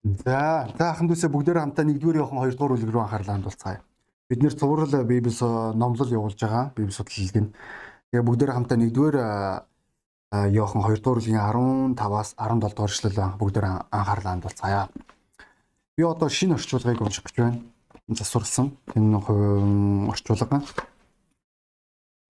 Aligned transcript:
За, 0.00 0.64
за 0.78 0.84
ахын 0.90 1.12
дүүсээ 1.12 1.28
бүгдээрээ 1.28 1.60
хамтаа 1.60 1.84
нэгдүгээр 1.84 2.24
явах 2.24 2.32
хоёрдугаар 2.32 2.72
бүлэг 2.72 2.88
рүү 2.88 3.02
анхаарлаа 3.04 3.36
хандуулцгаая. 3.36 3.80
Бид 4.32 4.40
нэр 4.40 4.54
цуврал 4.56 5.04
Библи 5.04 5.32
номлол 5.76 6.08
явуулж 6.08 6.40
байгаа. 6.40 6.72
Библи 6.72 6.92
судлалыг 6.92 7.36
нь. 7.36 7.52
Тэгээ 8.08 8.24
бүгдээрээ 8.24 8.56
хамтаа 8.56 8.78
нэгдүгээр 8.80 9.16
явах 10.56 10.72
хоёрдугаар 10.72 11.20
бүлгийн 11.20 11.44
15-аас 12.00 12.32
17 12.32 12.72
дугаар 12.72 12.92
эшлэл 12.96 13.36
бүгдээрээ 13.36 13.74
анхаарлаа 13.92 14.32
хандуулцгаая. 14.32 14.88
Би 15.96 16.02
одоо 16.08 16.28
шинэ 16.32 16.56
орчуулгыг 16.56 17.00
унших 17.04 17.28
гэж 17.28 17.36
байна. 17.36 17.60
Засварлсан. 18.08 18.72
Энэ 18.96 19.20
орчуулга. 20.08 20.64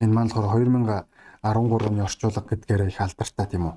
Энэ 0.03 0.11
маань 0.11 0.35
болохоор 0.35 1.07
2013 1.45 1.87
оны 1.87 2.03
орчуулга 2.03 2.43
гэдгээр 2.51 2.91
их 2.91 2.99
алдартай 3.01 3.47
тийм 3.47 3.71
үү. 3.71 3.75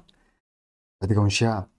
За 0.97 1.07
тэгээ 1.07 1.21
уншия. 1.21 1.69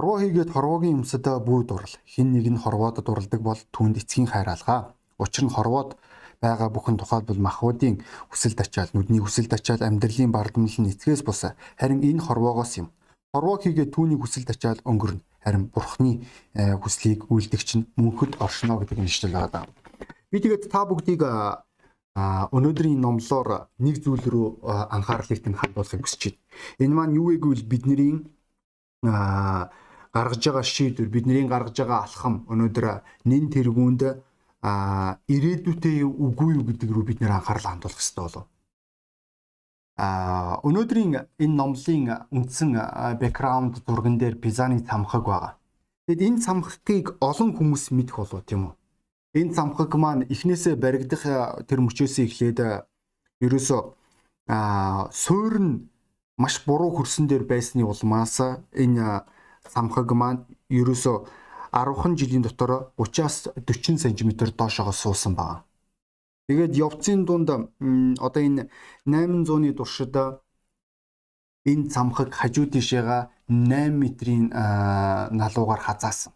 Хорвоо 0.00 0.16
хийгээд 0.16 0.56
хорвоогийн 0.56 1.04
өмсөд 1.04 1.28
бүү 1.28 1.60
дурал. 1.68 1.94
Хин 2.08 2.32
нэг 2.32 2.48
нь 2.48 2.56
хорвоод 2.56 3.04
дуралдаг 3.04 3.40
бол 3.44 3.60
түүнд 3.68 4.00
эцгийн 4.00 4.32
хайр 4.32 4.48
алгаа. 4.48 4.96
Учир 5.20 5.44
нь 5.44 5.52
хорвоод 5.52 6.00
байгаа 6.40 6.72
бүхэн 6.72 6.96
тухайлбал 6.96 7.36
махбодын 7.36 8.00
хүсэлд 8.32 8.64
ачаал, 8.64 8.88
нүдний 8.96 9.20
хүсэлд 9.20 9.52
ачаал 9.52 9.84
амьдралын 9.84 10.32
бардамнал 10.32 10.72
нь 10.80 10.88
эцгээс 10.88 11.20
бус. 11.20 11.52
Харин 11.76 12.00
энэ 12.00 12.24
хорвоогоос 12.24 12.80
юм. 12.80 12.88
Хорвоо 13.36 13.60
хийгээд 13.60 13.92
түүний 13.92 14.16
хүсэлд 14.16 14.48
ачаал 14.48 14.80
өнгөрнө. 14.88 15.20
Харин 15.44 15.68
бурхны 15.68 16.24
э, 16.56 16.80
хүслийг 16.80 17.28
үйлдэгч 17.28 17.68
нь 17.76 17.84
мөнхөд 18.00 18.40
оршно 18.40 18.80
гэдэг 18.80 19.04
нь 19.04 19.08
ишлэл 19.12 19.36
байгаа. 19.36 19.68
Би 20.32 20.40
тэгээд 20.40 20.72
та 20.72 20.88
бүгдийг 20.88 21.28
өнөөдрийн 22.56 22.96
номлоор 23.04 23.68
нэг 23.76 24.00
зүйл 24.00 24.24
рүү 24.24 24.64
анхаарлыг 24.64 25.44
тань 25.44 25.60
хандуулахыг 25.60 26.08
хүсэж 26.08 26.32
байна. 26.32 26.40
Энэ 26.80 26.96
маань 26.96 27.16
юу 27.20 27.36
вэ 27.36 27.36
гэвэл 27.36 27.68
бидний 27.68 28.24
гаргаж 30.14 30.42
байгаа 30.46 30.64
шийдвэр 30.66 31.08
бидний 31.08 31.46
гаргаж 31.46 31.76
байгаа 31.78 32.00
алхам 32.04 32.34
өнөөдөр 32.50 32.86
нэн 33.30 33.44
тэргуунд 33.54 34.02
а 34.62 35.16
ирээдүйтэй 35.28 36.04
үгүй 36.04 36.60
юу 36.60 36.64
гэдэг 36.68 36.90
рүү 36.92 37.04
бид 37.08 37.18
нэр 37.20 37.32
анхаарал 37.32 37.70
хандуулах 37.70 37.96
хэрэгтэй 37.96 38.24
болов. 38.24 38.44
А 39.96 40.60
өнөөдрийн 40.68 41.12
энэ 41.40 41.56
номлын 41.56 42.28
үндсэн 42.32 42.70
бэкграунд 43.20 43.84
зурган 43.86 44.16
дээр 44.18 44.36
Пизаны 44.36 44.80
цамхаг 44.84 45.24
байгаа. 45.24 45.52
Тэгэд 46.06 46.20
энэ 46.28 46.42
цамхагыг 46.44 47.06
олон 47.20 47.50
хүмүүс 47.56 47.92
мэдэх 47.96 48.16
болов 48.16 48.44
тийм 48.44 48.62
үү? 48.68 48.74
Энэ 49.40 49.54
цамхаг 49.54 49.92
маань 49.96 50.26
эхнээсээ 50.28 50.74
баригдах 50.76 51.24
тэр 51.68 51.80
мөчөөсөө 51.86 52.24
эхлээд 52.26 52.58
ерөөсөө 53.44 53.80
суурь 55.12 55.58
маш 56.36 56.54
буруу 56.66 56.90
хөрсөн 56.96 57.28
дээр 57.28 57.44
байсны 57.44 57.84
улмаас 57.84 58.40
энэ 58.72 59.24
самхаг 59.68 60.12
маань 60.12 60.44
ерөөсө 60.68 61.26
10хан 61.72 62.16
жилийн 62.18 62.42
дотор 62.42 62.92
30-аас 62.98 63.36
40 63.66 63.98
см 63.98 64.30
доошогоо 64.56 64.92
суусан 64.92 65.34
байна. 65.34 65.64
Тэгээд 66.48 66.76
явцын 66.76 67.24
дунд 67.24 67.50
одоо 67.50 68.42
энэ 68.42 68.68
800-ны 69.06 69.72
туршид 69.78 70.16
энэ 71.70 71.90
замхаг 71.94 72.34
хажуу 72.34 72.66
тишээга 72.66 73.30
8 73.48 73.94
метрийн 74.02 74.50
налуугаар 75.40 75.80
хазаасан. 75.86 76.32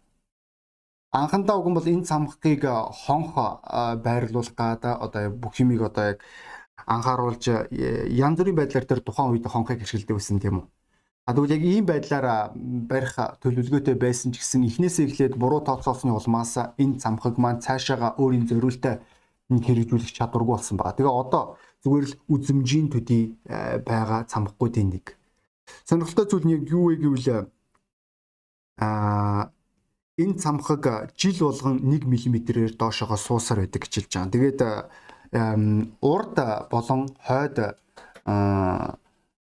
Анхандаа 1.11 1.55
уг 1.57 1.67
нь 1.69 1.75
бол 1.75 1.87
энэ 1.93 2.07
замхгийг 2.11 2.63
хонх 3.03 3.35
байрлуулах 4.05 4.55
гад 4.55 4.83
одоо 5.05 5.31
бүх 5.31 5.55
юмыг 5.63 5.81
одоо 5.89 6.03
яг 6.11 6.19
анхааруулж 6.95 7.43
янз 8.25 8.37
бүрийн 8.39 8.55
байдлаар 8.59 8.85
тэр 8.87 8.99
тухайн 9.03 9.31
үед 9.31 9.45
хонхыг 9.47 9.81
ашигладаг 9.81 10.15
байсан 10.15 10.39
тийм 10.39 10.55
үү. 10.59 10.65
Тэгвэл 11.25 11.57
яг 11.57 11.63
ийм 11.65 11.85
байдлаар 11.89 12.53
барих 12.53 13.17
төлөвлөгөөтэй 13.41 13.97
байсан 13.97 14.29
ч 14.29 14.45
гэсэн 14.45 14.61
эхнээсээ 14.69 15.09
эхлээд 15.09 15.33
буруу 15.41 15.65
тооцоолсны 15.65 16.13
улмаас 16.13 16.53
энэ 16.77 17.01
цамхаг 17.01 17.41
маань 17.41 17.65
цаашаага 17.65 18.13
өөрийн 18.21 18.45
зориултаа 18.45 19.01
хэрэгжүүлэх 19.49 20.13
чадваргүй 20.13 20.53
болсон 20.53 20.77
байгаа. 20.77 20.93
Тэгээ 20.93 21.09
одоо 21.09 21.43
зүгээр 21.81 22.05
л 22.05 22.17
үзмжийн 22.29 22.93
төдий 22.93 23.41
э, 23.49 23.81
байгаа 23.81 24.29
цамхгуудын 24.29 24.89
нэг. 24.93 25.17
Сонирхолтой 25.89 26.29
зүйл 26.29 26.45
нь 26.45 26.61
юу 26.69 26.93
вэ 26.93 27.01
гэвэл 27.01 27.49
а 28.77 29.49
энэ 30.21 30.37
цамхаг 30.37 31.09
жил 31.17 31.41
болгон 31.41 31.81
1 31.89 32.05
мм-ээр 32.05 32.77
доошогоо 32.77 33.17
суусаар 33.17 33.65
байдаг 33.65 33.81
гэж 33.81 33.93
хэлж 33.97 34.13
байгаа. 34.13 34.29
Тэгээд 34.29 34.61
урд 36.05 36.37
болон 36.69 37.01
хойд 37.17 37.57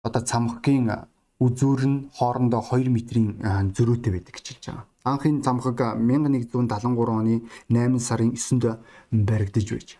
одоо 0.04 0.22
цамхгийн 0.28 1.08
үзүүр 1.40 1.82
нь 1.88 1.98
хоорондоо 2.12 2.60
2 2.60 2.92
метрийн 2.92 3.40
зөрүүтэй 3.72 4.12
байдаг 4.12 4.34
гэж 4.36 4.46
хэлж 4.46 4.64
байгаа. 4.68 4.84
Анхын 5.08 5.40
цамхаг 5.40 5.80
1173 5.96 7.08
оны 7.08 7.40
8 7.72 7.98
сарын 7.98 8.36
9-нд 8.36 8.64
баригдаж 9.10 9.66
байж. 9.72 9.90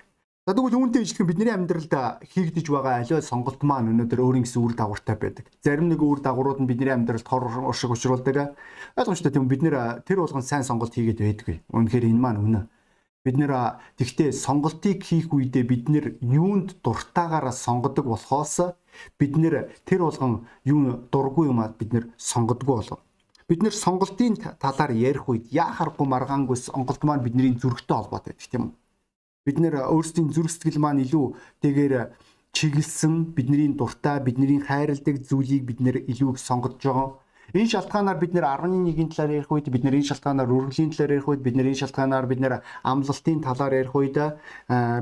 За 0.44 0.52
тэгвэл 0.52 0.76
үүнтэй 0.76 1.04
ижилхэн 1.04 1.28
бидний 1.30 1.52
амьдралд 1.52 1.94
хийгдэж 2.26 2.66
байгаа 2.68 3.00
аливаа 3.00 3.24
сонголт 3.24 3.60
маань 3.64 3.92
өнөөдөр 3.92 4.20
өөрийн 4.20 4.44
гэсэн 4.44 4.60
үр 4.60 4.74
дагавартай 4.76 5.16
байдаг. 5.16 5.46
Зарим 5.64 5.88
нэг 5.88 6.00
үр 6.04 6.20
дагаврууд 6.20 6.60
нь 6.60 6.68
бидний 6.68 6.92
амьдралд 6.92 7.24
хор 7.28 7.48
уршиг 7.64 7.92
учруулдаг. 7.94 8.56
Ойлгомжтой 8.98 9.32
тийм 9.32 9.48
бид 9.48 9.62
нэр 9.62 10.04
тэр 10.04 10.24
болгон 10.24 10.44
сайн 10.44 10.64
сонголт 10.64 10.96
хийгээд 10.96 11.20
байдгүй. 11.22 11.56
Үнэхээр 11.70 12.08
энэ 12.08 12.20
маань 12.20 12.42
үнэ. 12.42 12.60
Бид 13.20 13.36
нэр 13.36 13.78
тэгтээ 14.00 14.32
сонголтыг 14.32 15.04
хийх 15.04 15.28
үедээ 15.28 15.64
бид 15.68 15.92
нэр 15.92 16.16
юунд 16.24 16.80
дуртаагаараа 16.80 17.52
сонгодог 17.52 18.08
болохоос 18.08 18.74
бид 19.18 19.36
нэр 19.36 19.70
тэр 19.84 20.06
болгон 20.06 20.46
юу 20.64 21.06
дургүй 21.12 21.48
юмаа 21.48 21.74
бид 21.78 21.92
нэр 21.92 22.04
сонгодгүй 22.16 22.76
болов. 22.76 23.00
Бид 23.48 23.62
нэр 23.62 23.74
сонголтын 23.74 24.38
талаар 24.58 24.92
ярих 24.94 25.28
үед 25.28 25.50
яахаргүй 25.50 26.06
маргаангүй 26.06 26.56
сонголт 26.56 27.02
маань 27.04 27.24
бидний 27.24 27.54
зүрхтэй 27.58 27.96
холбоотой 27.96 28.34
байдаг 28.34 28.50
тийм 28.50 28.62
үү? 28.62 28.74
Бид 29.46 29.58
нэр 29.58 29.74
өөрсдийн 29.90 30.30
зүрх 30.30 30.50
сэтгэл 30.50 30.78
маань 30.78 31.02
илүү 31.02 31.34
тэгээр 31.62 31.94
чиглэсэн 32.52 33.34
бидний 33.34 33.68
дуртай 33.74 34.20
бидний 34.20 34.60
хайрладаг 34.60 35.22
зүйлийг 35.26 35.64
бид 35.66 35.80
нэр 35.80 35.96
илүү 36.06 36.34
их 36.34 36.38
сонгож 36.38 36.78
байгаа 36.82 37.19
Энэ 37.50 37.66
шалтгаанаар 37.66 38.18
бид 38.22 38.32
нэр 38.34 38.46
11-ийн 38.46 39.10
талаар 39.10 39.42
ярих 39.42 39.50
үед 39.50 39.66
бид 39.74 39.82
нэр 39.82 39.98
энэ 39.98 40.10
шалтгаанаар 40.10 40.54
үргэлжлийн 40.54 40.94
талаар 40.94 41.14
ярих 41.18 41.28
үед 41.30 41.42
бид 41.42 41.56
нэр 41.58 41.70
энэ 41.74 41.80
шалтгаанаар 41.82 42.26
бид 42.30 42.40
нэр 42.40 42.54
амлалтын 42.86 43.40
талаар 43.42 43.74
ярих 43.74 43.94
үед 43.98 44.16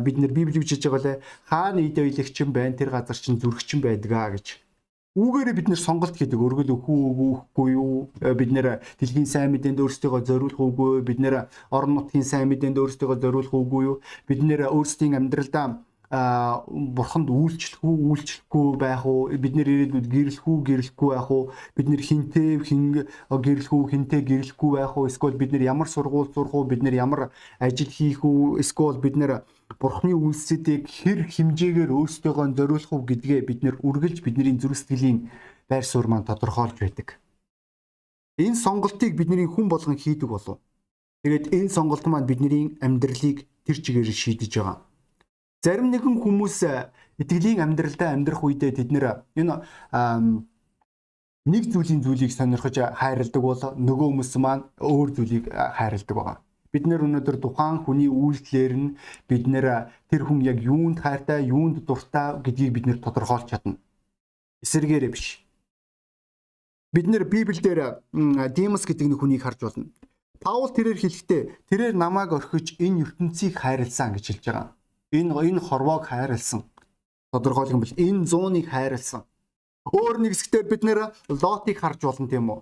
бид 0.06 0.16
нэр 0.16 0.32
библи 0.32 0.56
бичиж 0.56 0.80
байгаа 0.88 1.20
лээ. 1.20 1.22
Хаана 1.44 1.80
идэ 1.84 2.08
ийлэгчин 2.08 2.48
байна 2.56 2.72
тэр 2.72 2.88
газар 2.88 3.20
чинь 3.20 3.36
зүрхчин 3.36 3.84
байдгаа 3.84 4.32
гэж. 4.32 4.56
Үүгээрээ 5.18 5.58
бид 5.58 5.68
нэр 5.68 5.80
сонголт 5.82 6.14
хийдэг. 6.16 6.38
Өргөл 6.38 6.78
өхүү 6.78 6.98
өгөхгүй 7.10 7.68
юу? 7.74 8.08
Бид 8.16 8.50
нэр 8.54 8.78
дэлхийн 9.02 9.26
сайн 9.26 9.50
мэдээнд 9.50 9.82
өөрсдийгөө 9.82 10.22
зориулах 10.22 10.62
үгүй 10.62 11.02
бид 11.02 11.18
нэр 11.18 11.50
орон 11.74 11.92
нутгийн 11.98 12.22
сайн 12.22 12.46
мэдээнд 12.48 12.78
өөрсдийгөө 12.78 13.18
зориулах 13.18 13.50
үгүй 13.50 13.82
юу? 13.88 13.96
Бид 14.30 14.40
нэр 14.46 14.70
өөрсдийн 14.70 15.18
амьдралдаа 15.18 15.82
а 16.10 16.64
бурханд 16.68 17.28
үйлчлэх 17.28 17.84
үү 17.84 17.96
үйлчлэхгүй 18.08 18.80
байх 18.80 19.04
уу? 19.04 19.28
Бид 19.28 19.60
нэр 19.60 19.68
ирээдүйд 19.68 20.08
гэрлэх 20.08 20.44
үү 20.48 20.58
гэрлэхгүй 20.64 21.08
байх 21.12 21.28
уу? 21.28 21.52
Бид 21.76 21.88
нэр 21.92 22.00
хинтээ 22.00 22.64
хин 22.64 23.04
гэрлэх 23.28 23.72
үү 23.76 23.84
хинтээ 23.92 24.20
гэрлэхгүй 24.24 24.70
байх 24.80 24.96
уу? 24.96 25.04
Эсвэл 25.04 25.36
бид 25.36 25.52
нэр 25.52 25.68
ямар 25.68 25.84
сургууль 25.84 26.32
сурах 26.32 26.56
уу? 26.56 26.64
Бид 26.64 26.80
нэр 26.80 26.96
ямар 26.96 27.28
ажил 27.60 27.92
хийх 27.92 28.24
үү? 28.24 28.56
Эсвэл 28.56 28.96
бид 29.04 29.20
нэр 29.20 29.44
бурхны 29.76 30.16
үйлсүүдийг 30.16 30.88
хэр 30.88 31.28
хэмжээгээр 31.28 31.92
өөрсдөө 31.92 32.56
зориулах 32.56 32.88
уу 32.88 33.04
гэдгээ 33.04 33.40
бид 33.44 33.60
нэр 33.60 33.76
үргэлж 33.84 34.24
бидний 34.24 34.56
зүрх 34.56 34.80
сэтгэлийн 34.80 35.28
байр 35.68 35.84
суурь 35.84 36.08
маань 36.08 36.24
тодорхойлж 36.24 36.80
байдаг. 36.80 37.20
Энэ 38.40 38.56
сонголтыг 38.56 39.12
бидний 39.12 39.44
хүн 39.44 39.68
болгон 39.68 40.00
хийдэг 40.00 40.24
болов. 40.24 40.56
Тэгээд 41.20 41.52
энэ 41.52 41.68
сонголт 41.68 42.08
маань 42.08 42.24
бидний 42.24 42.80
амьдралыг 42.80 43.44
тэр 43.68 43.76
чигээр 43.76 44.08
шийдэж 44.08 44.56
байгаа 44.56 44.87
Зарим 45.58 45.90
нэгэн 45.90 46.22
хүмүүс 46.22 46.62
итгэлийн 47.18 47.58
амьдралдаа 47.58 48.14
амьдрах 48.14 48.46
үедээ 48.46 48.78
тэд 48.78 48.94
нэр 48.94 49.26
энэ 49.34 49.58
нэг 51.50 51.64
зүйлийн 51.74 51.98
зүйлийг 51.98 52.30
сонирхож 52.30 52.78
хайрладаг 52.78 53.42
бол 53.42 53.58
нөгөө 53.74 54.06
хүмүүс 54.06 54.32
маань 54.38 54.70
өөр 54.78 55.08
зүйлийг 55.18 55.50
хайрладаг 55.50 56.14
байгаа. 56.14 56.38
Бид 56.70 56.84
нэр 56.86 57.02
өнөөдөр 57.10 57.36
тухайн 57.42 57.82
хүний 57.82 58.06
үйлдэлээр 58.06 58.74
нь 58.78 58.94
бид 59.26 59.44
нэр 59.50 59.90
тэр 60.06 60.22
хүн 60.30 60.46
яг 60.46 60.62
юунд 60.62 61.02
хайртай, 61.02 61.50
юунд 61.50 61.82
дуртай 61.82 62.38
гэдгийг 62.38 62.72
бид 62.78 62.86
нэр 62.86 62.98
тодорхойлж 63.02 63.50
чадна. 63.50 63.82
Эсэргээрээ 64.62 65.10
биш. 65.10 65.42
Бид 66.94 67.10
нэр 67.10 67.26
Библиэлд 67.26 67.98
Димас 68.54 68.86
гэдэг 68.86 69.10
нэг 69.10 69.18
хүнийг 69.18 69.42
харж 69.42 69.58
болно. 69.66 69.90
Паул 70.38 70.70
тэрээр 70.70 71.02
хэлэхдээ 71.02 71.42
тэрээр 71.66 71.94
намайг 71.98 72.30
орхиж 72.30 72.78
энэ 72.78 73.02
ертөнцийг 73.02 73.58
хайрлсан 73.58 74.14
гэж 74.14 74.24
хэлж 74.38 74.44
байгаа 74.46 74.77
энэ 75.12 75.32
энэ 75.32 75.60
хорвоог 75.60 76.04
хайрлсан. 76.06 76.64
Тодорхойлох 77.32 77.72
юм 77.72 77.80
бол 77.80 77.94
энэ 77.96 78.26
зууныг 78.26 78.66
хайрлсан. 78.68 79.22
Өөр 79.88 80.16
нэг 80.20 80.32
хэсгээр 80.36 80.66
бид 80.68 80.82
нэр 80.84 81.00
лотыг 81.28 81.76
харж 81.80 82.00
болно 82.04 82.28
тийм 82.28 82.52
үү? 82.52 82.60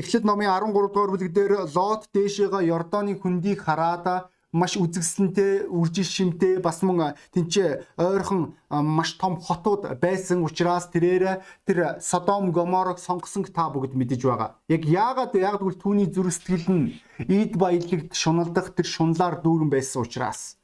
Эхлэл 0.00 0.24
номын 0.24 0.48
13 0.48 0.72
дугаар 0.72 1.10
бүлэг 1.12 1.32
дээр 1.34 1.52
лот 1.76 2.08
дээшээгээ 2.14 2.68
Йордоны 2.70 3.18
хөндийг 3.20 3.60
хараад 3.66 4.30
маш 4.54 4.78
үзэгсэнтэй, 4.78 5.66
үржил 5.66 6.06
шимтэй 6.06 6.62
бас 6.62 6.78
мөн 6.86 7.18
тэнцээ 7.34 7.98
ойрхон 7.98 8.54
маш 8.70 9.18
том 9.18 9.34
хотууд 9.42 9.98
байсан 9.98 10.46
учраас 10.46 10.86
тэрээр 10.94 11.42
тэр 11.66 11.98
Содом 12.00 12.54
Гоморог 12.54 13.02
сонгосон 13.02 13.44
та 13.50 13.66
бүгд 13.68 13.98
мэдэж 13.98 14.22
байгаа. 14.22 14.54
Яг 14.70 14.86
яагаад 14.86 15.34
яг 15.34 15.58
тэгвэл 15.58 15.82
түүний 15.82 16.06
зүрх 16.06 16.32
сэтгэл 16.32 16.70
нь 16.70 16.94
эд 17.26 17.58
баялагт 17.58 18.14
шуналдах 18.14 18.78
тэр 18.78 18.86
шунлаар 18.86 19.42
дүүрэн 19.42 19.74
байсан 19.74 20.06
учраас 20.06 20.54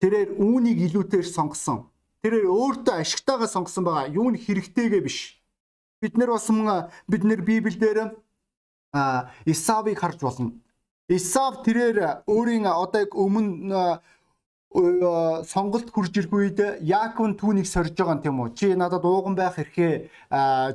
тэрээр 0.00 0.30
үүнийг 0.38 0.78
илүүтэйгээр 0.86 1.28
сонгосон. 1.28 1.86
Тэрээр 2.22 2.46
өөртөө 2.46 2.94
ашигтайгаа 3.02 3.48
сонгосон 3.50 3.84
байгаа. 3.84 4.14
Юу 4.14 4.28
нь 4.30 4.38
хэрэгтэйгээ 4.38 5.02
биш. 5.02 5.38
Бид 6.00 6.14
нар 6.18 6.30
бас 6.34 6.46
бид 7.10 7.22
нар 7.24 7.40
Библиэлд 7.42 8.14
Исавыг 9.44 9.98
харж 9.98 10.20
болно. 10.22 10.52
Исав 11.08 11.64
тэрээр 11.64 12.24
өөрийн 12.26 12.66
одоо 12.66 13.04
өмнө 13.16 14.00
сонголт 14.70 15.88
хурж 15.88 16.12
ирэх 16.12 16.32
үед 16.32 16.60
Яаков 16.84 17.40
түүнийг 17.40 17.64
сорж 17.64 17.96
байгаа 17.96 18.20
юм 18.20 18.22
тийм 18.22 18.36
үү? 18.44 18.52
Чи 18.52 18.66
надад 18.76 19.00
ууган 19.00 19.32
байх 19.34 19.56
эрхээ 19.56 20.12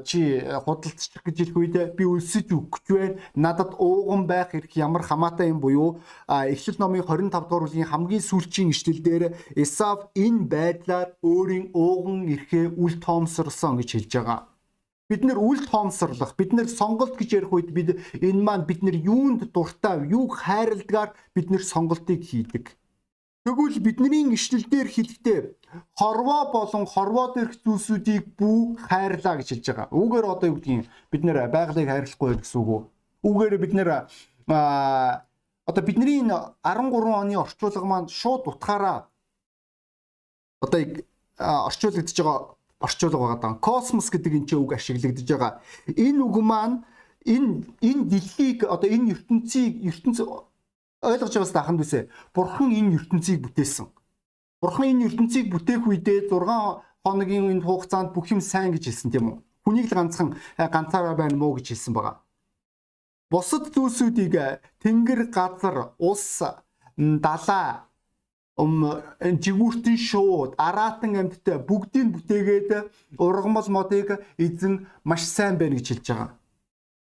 чи 0.02 0.42
худалдчих 0.66 1.22
гэж 1.22 1.38
хэлэх 1.54 1.58
үед 1.62 1.76
би 1.94 2.04
өлсөж 2.10 2.50
өгч 2.58 2.90
байна. 2.90 3.22
Надад 3.38 3.78
ууган 3.78 4.26
байх 4.26 4.58
эрх 4.58 4.74
ямар 4.74 5.06
хамаатай 5.06 5.54
юм 5.54 5.62
буюу 5.62 6.02
Эхлэл 6.26 6.82
номын 6.82 7.06
25 7.06 7.30
дугаар 7.30 7.70
бүлгийн 7.70 7.86
хамгийн 7.86 8.26
сүүлчийн 8.26 8.74
ишлэл 8.74 8.98
дээр 9.06 9.38
Исав 9.54 10.10
энэ 10.18 10.50
байдлаар 10.50 11.14
өөрийн 11.22 11.70
ууган 11.78 12.26
эрхээ 12.34 12.74
үл 12.74 12.98
тоомсорлсон 12.98 13.78
гэж 13.78 13.90
хэлж 13.94 14.14
байгаа 14.18 14.50
бид 15.06 15.22
нэр 15.22 15.38
үл 15.38 15.62
тоомсорлох 15.70 16.34
бид 16.34 16.58
нэр 16.58 16.66
сонголт 16.66 17.14
гэж 17.14 17.30
ярих 17.46 17.54
үед 17.54 17.70
бид 17.70 18.02
энэ 18.18 18.42
маань 18.42 18.66
бид 18.66 18.82
нэр 18.82 18.98
юунд 18.98 19.54
дуртай 19.54 20.02
юуг 20.10 20.42
хайрладгаар 20.42 21.14
бид 21.36 21.54
нэр 21.54 21.62
сонголтыг 21.62 22.26
хийдэг 22.26 22.74
тэгвэл 23.44 23.80
бидний 23.84 24.24
ишлэлдэр 24.36 24.88
хэлэхдээ 24.88 25.40
хорвоо 26.00 26.52
болон 26.56 26.86
хорвоо 26.88 27.28
дээрх 27.36 27.60
зүйлсүүдийг 27.64 28.40
бүү 28.40 28.88
хайрлаа 28.88 29.36
гэж 29.40 29.48
хэлж 29.52 29.66
байгаа. 29.68 29.88
Үүгээр 29.92 30.26
одоо 30.32 30.48
юу 30.48 30.58
гэдгийг 30.58 30.88
бид 31.12 31.24
нэр 31.28 31.52
байгалыг 31.52 31.88
хайрлахгүй 31.92 32.40
гэсэн 32.40 32.60
үг 32.64 32.70
үү? 32.72 32.82
Үүгээр 33.28 33.56
бид 33.60 33.74
нэр 33.76 33.90
одоо 35.68 35.84
бидний 35.84 36.24
энэ 36.24 36.56
13 36.64 37.20
оны 37.20 37.36
орчуулга 37.36 37.84
маань 37.84 38.08
шууд 38.08 38.48
утгаараа 38.48 39.12
одоо 40.64 40.80
орчуулагдж 41.68 42.16
байгаа 42.16 42.56
орчуулга 42.80 43.36
байгаа. 43.36 43.60
Космос 43.60 44.08
гэдэг 44.08 44.34
энэ 44.40 44.48
ч 44.48 44.52
үг 44.56 44.72
ашиглагдж 44.72 45.28
байгаа. 45.28 45.60
Энэ 45.92 46.20
үг 46.24 46.36
маань 46.40 46.88
энэ 47.28 47.68
энэ 47.80 48.04
дэлхийг 48.08 48.64
одоо 48.68 48.88
энэ 48.88 49.12
ертөнцийг 49.16 49.84
ертөнц 49.84 50.20
ойлгож 51.04 51.34
байгаас 51.36 51.54
даханд 51.54 51.84
үсэ. 51.84 52.08
Бурхан 52.34 52.72
энэ 52.72 52.96
ертөнцийг 52.98 53.44
бүтээсэн. 53.44 53.88
Бурхан 54.64 54.88
энэ 54.92 55.06
ертөнцийг 55.12 55.52
бүтээх 55.52 55.84
үедээ 55.84 56.32
6 56.32 56.82
хоногийн 57.04 57.52
энэ 57.52 57.66
хугацаанд 57.68 58.16
бүх 58.16 58.32
юм 58.32 58.40
сайн 58.40 58.72
гэж 58.72 58.88
хэлсэн 58.88 59.12
тийм 59.12 59.26
үү? 59.28 59.38
Хүнийг 59.68 59.92
л 59.92 59.98
ганцхан 60.00 60.36
«Э, 60.56 60.68
ганцаараа 60.72 61.16
байна 61.20 61.36
мó 61.36 61.52
гэж 61.56 61.76
хэлсэн 61.76 61.94
байгаа. 61.94 62.24
Бусад 63.32 63.72
зүйлсүүдийг 63.76 64.34
э, 64.36 64.60
тэнгэр, 64.80 65.28
газар, 65.32 65.96
ус, 66.00 66.40
далаа, 66.96 67.88
жигүүртэн 68.56 69.98
шууд 69.98 70.52
араатан 70.62 71.18
амьттай 71.18 71.58
бүгдийг 71.58 72.08
бүтээгээд 72.14 72.70
ургамал 73.18 73.68
модыг 73.74 74.22
эзэн 74.38 74.86
маш 75.04 75.26
сайн 75.26 75.58
байна 75.58 75.76
гэж 75.82 75.88
хэлж 75.90 76.08
байгаа. 76.08 76.30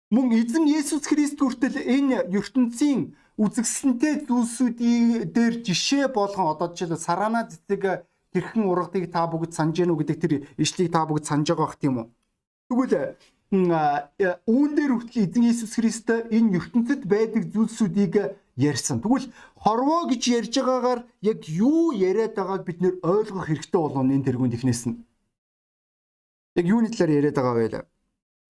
Мөн 0.09 0.33
эзэн 0.33 0.65
Есүс 0.65 1.05
Христ 1.05 1.37
хүртэл 1.37 1.77
энэ 1.77 2.25
ертөнцийн 2.33 3.13
үзэгсэнтэй 3.37 4.25
зүйлсүүдийн 4.29 5.33
дээр 5.33 5.65
жишээ 5.65 6.07
болгон 6.13 6.53
одоо 6.53 6.69
жишээл 6.69 6.97
сараана 6.97 7.49
цэцэг 7.49 8.05
хэрхэн 8.33 8.65
ургадыг 8.69 9.09
та 9.09 9.25
бүгд 9.25 9.53
санаж 9.53 9.77
гэнэ 9.77 9.93
үү 9.93 9.99
гэдэг 10.01 10.17
тэр 10.21 10.33
ишлийг 10.57 10.93
та 10.93 11.05
бүгд 11.05 11.25
санаж 11.25 11.47
байгаа 11.49 11.65
бах 11.65 11.81
тийм 11.81 11.95
үү. 11.97 12.07
Тэгвэл 12.69 13.17
үүн 13.53 14.71
дээр 14.77 14.91
хүртэл 14.97 15.25
эзэн 15.25 15.43
Есүс 15.49 15.73
Христ 15.77 16.09
энэ 16.09 16.57
ертөнцид 16.57 17.05
байдаг 17.05 17.49
зүйлсүүдийг 17.53 18.13
ярьсан. 18.57 19.01
Тэгвэл 19.01 19.29
хорвоо 19.57 20.09
гэж 20.09 20.21
ярьж 20.37 20.53
байгаагаар 20.57 21.01
яг 21.21 21.39
юу 21.49 21.93
яриад 21.93 22.33
байгааг 22.33 22.65
бид 22.65 22.81
нэр 22.81 22.95
ойлгох 23.01 23.45
хэрэгтэй 23.45 23.81
болов 23.81 24.01
энэ 24.01 24.25
тэргүүнд 24.25 24.57
ихнээс 24.57 24.83
нь. 24.89 24.97
Яг 26.57 26.65
юуны 26.65 26.89
талаар 26.89 27.17
яриад 27.17 27.37
байгаа 27.37 27.53
вэ? 27.57 27.92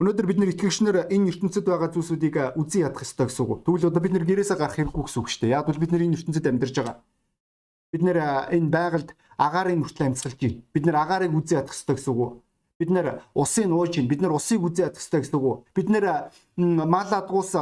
Өнөөдөр 0.02 0.26
бид 0.26 0.38
нэр 0.42 0.50
итгэгчнэр 0.50 0.96
энэ 1.06 1.30
ертөнцид 1.30 1.70
байгаа 1.70 1.94
зүйлсүүдийг 1.94 2.58
үзэн 2.58 2.90
ядах 2.90 3.06
ёстой 3.06 3.30
гэсэн 3.30 3.46
үг. 3.46 3.62
Тэгвэл 3.62 3.88
одоо 3.94 4.02
бид 4.02 4.14
нэр 4.18 4.26
гэрээсээ 4.26 4.58
гарах 4.58 4.74
хэрэггүй 4.74 5.02
гэсэн 5.06 5.20
үг 5.22 5.28
шүү 5.30 5.40
дээ. 5.46 5.54
Яг 5.54 5.66
бол 5.70 5.78
бид 5.78 5.92
нэр 5.94 6.02
энэ 6.02 6.16
ертөнцид 6.18 6.46
амьдарч 6.50 6.74
байгаа. 6.74 6.96
Бид 7.94 8.02
нэр 8.02 8.18
энэ 8.50 8.68
байгальд 8.74 9.10
агаарын 9.38 9.78
мөртлөө 9.86 10.06
амьсгалж 10.10 10.38
байна. 10.42 10.58
Бид 10.74 10.84
нэр 10.90 10.96
агаарыг 10.98 11.30
үзэн 11.30 11.62
ядах 11.62 11.78
ёстой 11.78 11.94
гэсэн 11.94 12.10
үг. 12.10 12.42
Бид 12.74 12.90
нэр 12.90 13.06
усын 13.38 13.70
ууж 13.70 13.92
байна. 13.94 14.10
Бид 14.10 14.20
нэр 14.20 14.34
усыг 14.34 14.60
үзэн 14.66 14.90
ядах 14.90 14.98
ёстой 14.98 15.20
гэсэн 15.22 15.38
үг. 15.38 15.62
Бид 15.70 15.88
нэр 15.94 16.04
мал 16.58 17.10
адгуус 17.14 17.54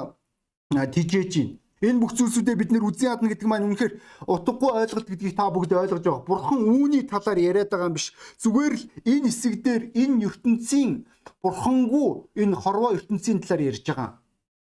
тижээж 0.72 1.32
байна 1.36 1.60
Энэ 1.82 1.98
бүх 1.98 2.14
зүйлсүүдээ 2.14 2.56
бид 2.62 2.70
нэр 2.70 2.86
үзэн 2.86 3.10
ядна 3.10 3.26
гэдэг 3.26 3.48
маань 3.50 3.66
үнэхээр 3.74 3.98
утгагүй 4.30 4.70
ойлголт 4.86 5.08
гэдгийг 5.10 5.34
та 5.34 5.50
бүгд 5.50 5.74
ойлгож 5.74 6.06
байгаа. 6.06 6.22
Бурхан 6.30 6.62
үүний 6.62 7.02
талаар 7.10 7.42
яриад 7.42 7.74
байгаа 7.74 7.90
юм 7.90 7.98
биш. 7.98 8.14
Зүгээр 8.38 8.74
л 8.78 8.84
энэ 9.02 9.26
хэсэг 9.26 9.54
дээр 9.66 9.82
энэ 9.90 10.22
ертөнцийн 10.30 11.10
бурхангүй 11.42 12.08
энэ 12.42 12.56
хорвоо 12.56 12.94
ертөнцийн 12.96 13.42
талаар 13.42 13.62
ярьж 13.70 13.84
байгаа. 13.86 14.10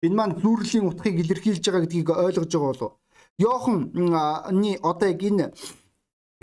Энэ 0.01 0.17
маань 0.17 0.37
зүрлийн 0.41 0.89
утгыг 0.89 1.15
илэрхийлж 1.21 1.63
байгаа 1.63 1.83
гэдгийг 1.85 2.09
ойлгож 2.09 2.51
байгаа 2.51 2.71
болов. 2.73 2.91
Йоханны 3.37 4.71
одоо 4.81 5.07
яг 5.07 5.21
энэ 5.23 5.45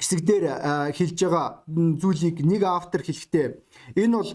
хэсэг 0.00 0.20
дээр 0.24 0.44
хэлж 0.96 1.18
байгаа 1.20 1.46
зүйлийг 1.68 2.40
нэг 2.40 2.62
автор 2.64 3.04
хэлэхдээ 3.04 3.46
энэ 4.00 4.16
бол 4.16 4.32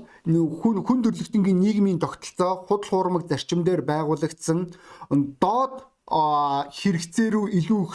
хүн 0.61 0.75
хүн 0.85 0.99
төрлөختөнгийн 1.01 1.59
нийгмийн 1.59 1.99
тогтолцоо 1.99 2.69
худал 2.69 2.89
хуурмаг 2.89 3.23
зарчимдэр 3.25 3.81
байгуулагдсан 3.81 4.59
доод 5.41 5.75
хэрэгцээ 6.05 7.27
рүү 7.33 7.45
илүү 7.57 7.81
их 7.81 7.93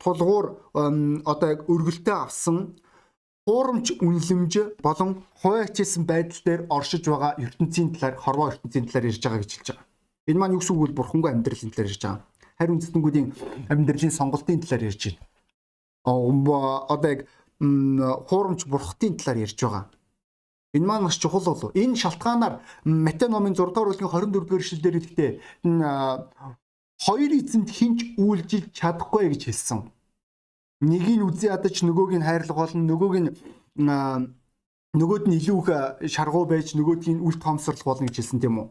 тулгуур 0.00 0.46
одоо 0.72 1.48
яг 1.52 1.60
өргөлтөө 1.68 2.16
авсан 2.24 2.80
хуурамч 3.48 3.96
үнэлэмж 4.04 4.54
болон 4.84 5.24
хуваачилсан 5.40 6.04
байдал 6.04 6.40
дээр 6.44 6.62
оршиж 6.68 7.08
байгаа 7.08 7.32
ертөнцийн 7.40 7.96
талаар 7.96 8.20
хорвоо 8.20 8.52
ертөнцийн 8.52 8.84
талаар 8.84 9.08
ярьж 9.08 9.24
байгаа 9.24 9.40
гэж 9.40 9.52
хэлж 9.56 9.68
байгаа. 9.72 9.86
Энэ 10.28 10.38
маань 10.38 10.52
юу 10.52 10.60
гэсэн 10.60 10.76
үг 10.76 10.92
вэ? 10.92 10.98
Бурхангүй 11.00 11.30
амьдралын 11.32 11.72
талаар 11.72 11.88
ярьж 11.88 12.02
байгаа. 12.04 12.20
Харин 12.60 12.74
үндэстнүүдийн 12.76 13.26
амьдралын 13.72 14.12
сонголтын 14.12 14.60
талаар 14.60 14.84
ярьж 14.84 15.02
байна. 15.08 15.24
Одоо 16.92 17.08
яг 17.08 17.20
хуурамч 18.28 18.68
бурхтын 18.68 19.16
талаар 19.16 19.40
ярьж 19.48 19.56
байгаа. 19.64 19.84
Энэ 20.76 20.84
маань 20.84 21.08
маш 21.08 21.16
чухал 21.16 21.40
болов. 21.40 21.72
Энэ 21.72 21.96
шалтгаанаар 21.96 22.60
Матай 22.84 23.32
номын 23.32 23.56
6 23.56 23.72
дугаар 23.72 23.88
бүлгийн 23.96 24.12
24 24.12 24.44
дугаар 24.44 24.60
эшлэлдэр 24.60 24.96
хэлэхдээ 25.00 25.30
хоёр 27.00 27.32
эзэнт 27.32 27.70
хинч 27.72 27.98
үйлжилж 28.20 28.76
чадахгүй 28.76 29.32
гэж 29.32 29.48
хэлсэн. 29.48 29.88
Нэгийг 30.80 31.26
үзий 31.26 31.50
ядаж 31.50 31.82
нөгөөг 31.82 32.14
нь 32.14 32.26
хайрлах 32.26 32.54
болон 32.54 32.86
нөгөөг 32.86 33.14
нь 33.18 33.30
нөгөөд 34.94 35.24
нь 35.26 35.38
илүү 35.42 35.58
их 36.06 36.12
шаргуу 36.14 36.46
байж 36.46 36.78
нөгөөдгийг 36.78 37.18
үл 37.18 37.36
тоомсорлох 37.42 37.86
болно 37.98 38.06
гэж 38.06 38.16
хэлсэн 38.22 38.38
тийм 38.38 38.62
үү. 38.62 38.68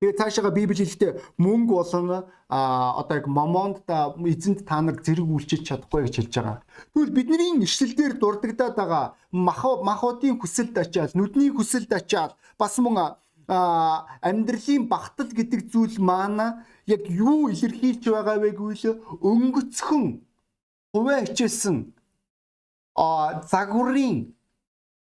Тэгээ 0.00 0.16
цаашаага 0.16 0.56
Библи 0.56 0.80
хэлэхдээ 0.80 1.36
мөнгө 1.36 1.74
болон 1.76 2.24
одоо 2.48 3.14
яг 3.20 3.26
момонд 3.28 3.84
та 3.84 4.16
эзэнт 4.16 4.64
та 4.64 4.80
нар 4.80 4.96
зэрэг 5.04 5.28
үйлчилж 5.28 5.68
чадахгүй 5.68 6.08
гэж 6.08 6.14
хэлж 6.16 6.32
байгаа. 6.40 6.64
Тэгвэл 6.96 7.12
бидний 7.12 7.52
ишлэлдэр 7.68 8.16
дурддагдаад 8.16 8.74
байгаа 8.80 9.04
махуудын 9.28 10.40
хүсэлд 10.40 10.80
ачаад, 10.80 11.12
нүдний 11.12 11.52
хүсэлд 11.52 11.92
ачаад 11.92 12.32
бас 12.56 12.80
мөн 12.80 13.20
амьдралын 14.24 14.88
багтал 14.88 15.28
гэдэг 15.28 15.68
зүйл 15.68 16.00
маань 16.00 16.64
яг 16.88 17.04
юу 17.04 17.52
илэрхийлж 17.52 18.08
байгаа 18.08 18.40
вэ 18.40 18.56
гэвэл 18.56 19.04
өнгөцхөн 19.20 20.24
хуваа 20.92 21.24
хичээсэн 21.24 21.76
а 22.96 23.42
загварын 23.46 24.34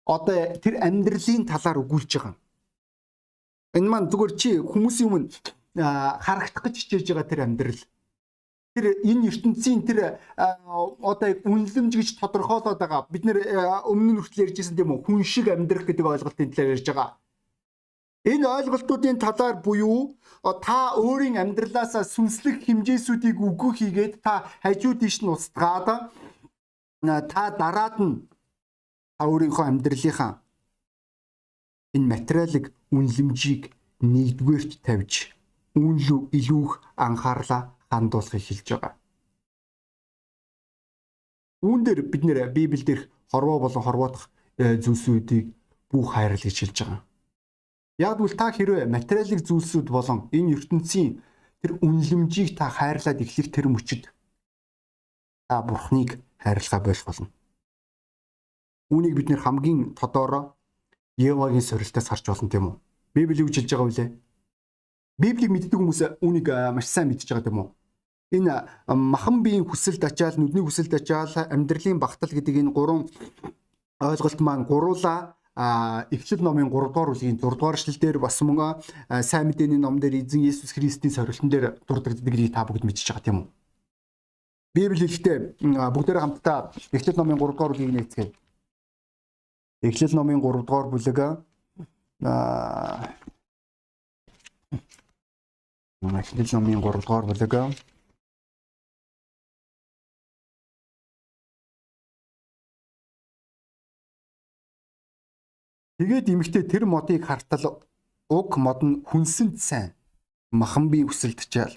одоо 0.04 0.56
тэр 0.62 0.74
амьдралын 0.80 1.44
талаар 1.48 1.80
өгүүлж 1.82 2.10
байгаа. 2.16 2.34
Энэ 3.76 3.88
маань 3.88 4.10
зүгээр 4.12 4.32
чи 4.40 4.50
хүмүүсийн 4.60 5.08
өмнө 5.08 5.28
харагдах 6.24 6.64
гэж 6.64 6.74
хичээж 6.76 7.06
байгаа 7.12 7.28
тэр 7.28 7.40
амьдрал. 7.44 7.82
Тэр 8.76 8.86
энэ 9.04 9.28
ертөнцийн 9.28 9.80
тэр 9.88 10.20
одоо 10.36 11.28
үнэлэмж 11.44 11.92
гэж 11.96 12.08
тодорхойлоод 12.20 12.78
байгаа. 12.80 13.08
Бид 13.12 13.24
нэр 13.24 13.38
өмнө 13.88 14.12
нь 14.16 14.20
хүртэл 14.20 14.44
ярьжсэн 14.48 14.76
тийм 14.76 14.92
үү? 14.92 15.04
Хүн 15.04 15.24
шиг 15.24 15.48
амьдрах 15.48 15.84
гэдэг 15.88 16.04
ойлголтын 16.04 16.52
талаар 16.52 16.72
ярьж 16.76 16.86
байгаа. 16.88 17.08
Энэ 18.26 18.46
ойлголтуудын 18.46 19.18
талаар 19.18 19.62
буюу 19.62 20.18
та 20.62 20.98
өөрийн 20.98 21.38
амьдралаасаа 21.38 22.02
сүнслэг 22.02 22.66
хэмжээсүүдийг 22.66 23.38
үгүй 23.38 23.72
хийгээд 23.78 24.14
та 24.24 24.50
хажуу 24.62 24.94
тийш 24.98 25.22
нь 25.22 25.30
устгаад 25.30 26.10
та 27.30 27.42
дараад 27.60 27.96
нь 28.02 28.26
та 29.18 29.22
өөрийнхөө 29.30 29.64
амьдралынхаа 29.70 30.32
энэ 31.94 32.10
материалыг 32.12 32.64
үнлэмжийг 32.90 33.62
нэгдүгээрт 34.02 34.72
тавьж 34.86 35.12
үнлүү 35.78 36.20
илүүх 36.38 36.72
анхаарлаа 37.06 37.62
хандуулахыг 37.90 38.44
хэлж 38.44 38.66
байгаа. 38.74 38.94
Үүн 41.66 41.80
дээр 41.86 42.00
бид 42.10 42.22
нэр 42.24 42.50
Библиэлд 42.54 43.10
хорвоо 43.30 43.58
болон 43.62 43.82
хорвоодох 43.82 44.24
зүйлсүүдийг 44.58 45.46
бүх 45.90 46.14
хайрлаж 46.14 46.56
хэлж 46.58 46.78
байгаа. 46.82 47.07
Яг 47.98 48.18
бол 48.18 48.30
та 48.30 48.54
хэрвээ 48.54 48.86
материалын 48.86 49.42
зүйлсүүд 49.42 49.90
болон 49.90 50.30
энэ 50.30 50.54
ертөнцийн 50.54 51.18
тэр 51.58 51.82
үнлэмжийг 51.82 52.54
та 52.54 52.70
хайрлаад 52.70 53.18
эхлэх 53.18 53.50
тэр 53.50 53.66
мөчөд 53.66 54.06
та 55.50 55.62
бурхныг 55.66 56.22
хайрлахаа 56.38 56.80
болох 56.80 57.06
болно. 57.10 57.28
Үүнийг 58.94 59.14
бид 59.18 59.28
нэр 59.28 59.42
хамгийн 59.42 59.98
тодороо 59.98 60.54
Евагийн 61.18 61.66
сорилтоос 61.66 62.08
харж 62.08 62.24
болно 62.30 62.48
тийм 62.48 62.64
үү? 62.70 62.74
Библи 63.14 63.42
юу 63.42 63.50
хэлж 63.50 63.66
байгаа 63.66 63.90
вэ? 63.90 64.14
Библийг 65.18 65.50
мэддэг 65.50 65.74
хүмүүс 65.74 66.22
үүнийг 66.22 66.46
маш 66.70 66.86
сайн 66.86 67.10
мэдж 67.10 67.26
байгаа 67.26 67.42
тийм 67.50 67.58
үү? 67.58 67.68
Энэ 68.38 68.54
махан 68.94 69.42
биеийн 69.42 69.66
хүсэлд 69.66 70.04
ачаал, 70.06 70.38
нүдний 70.38 70.62
хүсэлд 70.62 70.94
ачаал, 70.94 71.34
амьдралын 71.50 71.98
багтал 71.98 72.30
гэдэг 72.30 72.62
энэ 72.62 72.70
гурван 72.70 73.10
ойлголт 73.98 74.38
маань 74.38 74.68
гуруула 74.68 75.34
Эхлэл 75.58 76.42
номын 76.46 76.70
3 76.70 76.70
дугаар 76.70 77.10
бүлгийн 77.10 77.34
6 77.34 77.58
дугаар 77.58 77.74
эшлэл 77.74 77.98
дээр 77.98 78.18
бас 78.22 78.38
мөн 78.46 78.78
сайн 79.26 79.50
мэдээний 79.50 79.78
ном 79.82 79.98
дээр 79.98 80.22
эзэн 80.22 80.46
Есүс 80.46 80.70
Христийн 80.70 81.10
сорилтон 81.10 81.50
дээр 81.50 81.82
дурддагдгийг 81.82 82.54
та 82.54 82.62
бүгд 82.62 82.86
мэдчихэж 82.86 83.10
байгаа 83.10 83.26
тийм 83.26 83.38
үү? 83.42 83.46
Библи 84.74 85.02
хэлэхдээ 85.02 85.38
бүгдээрээ 85.90 86.22
хамтдаа 86.22 86.70
Эхлэл 86.94 87.18
номын 87.18 87.42
3 87.42 87.50
дугаар 87.50 87.72
бүлгийг 87.74 87.90
нээцгээе. 87.90 88.30
Эхлэл 89.82 90.14
номын 90.14 90.38
3 90.38 90.62
дугаар 90.62 90.86
бүлэг 90.94 91.18
аа 91.18 93.10
Эхлэл 96.22 96.54
номын 96.54 96.78
3 96.78 97.02
дугаар 97.02 97.26
бүлэг 97.26 97.54
Тэгээд 105.98 106.30
эмэгтэй 106.30 106.62
тэр 106.62 106.86
модыг 106.86 107.26
хартал 107.26 107.82
уг 108.30 108.50
мод 108.56 108.80
нь 108.86 109.02
хүнсэнд 109.02 109.58
сайн 109.58 109.98
махан 110.54 110.88
бие 110.88 111.04
өсөлтчээл 111.10 111.74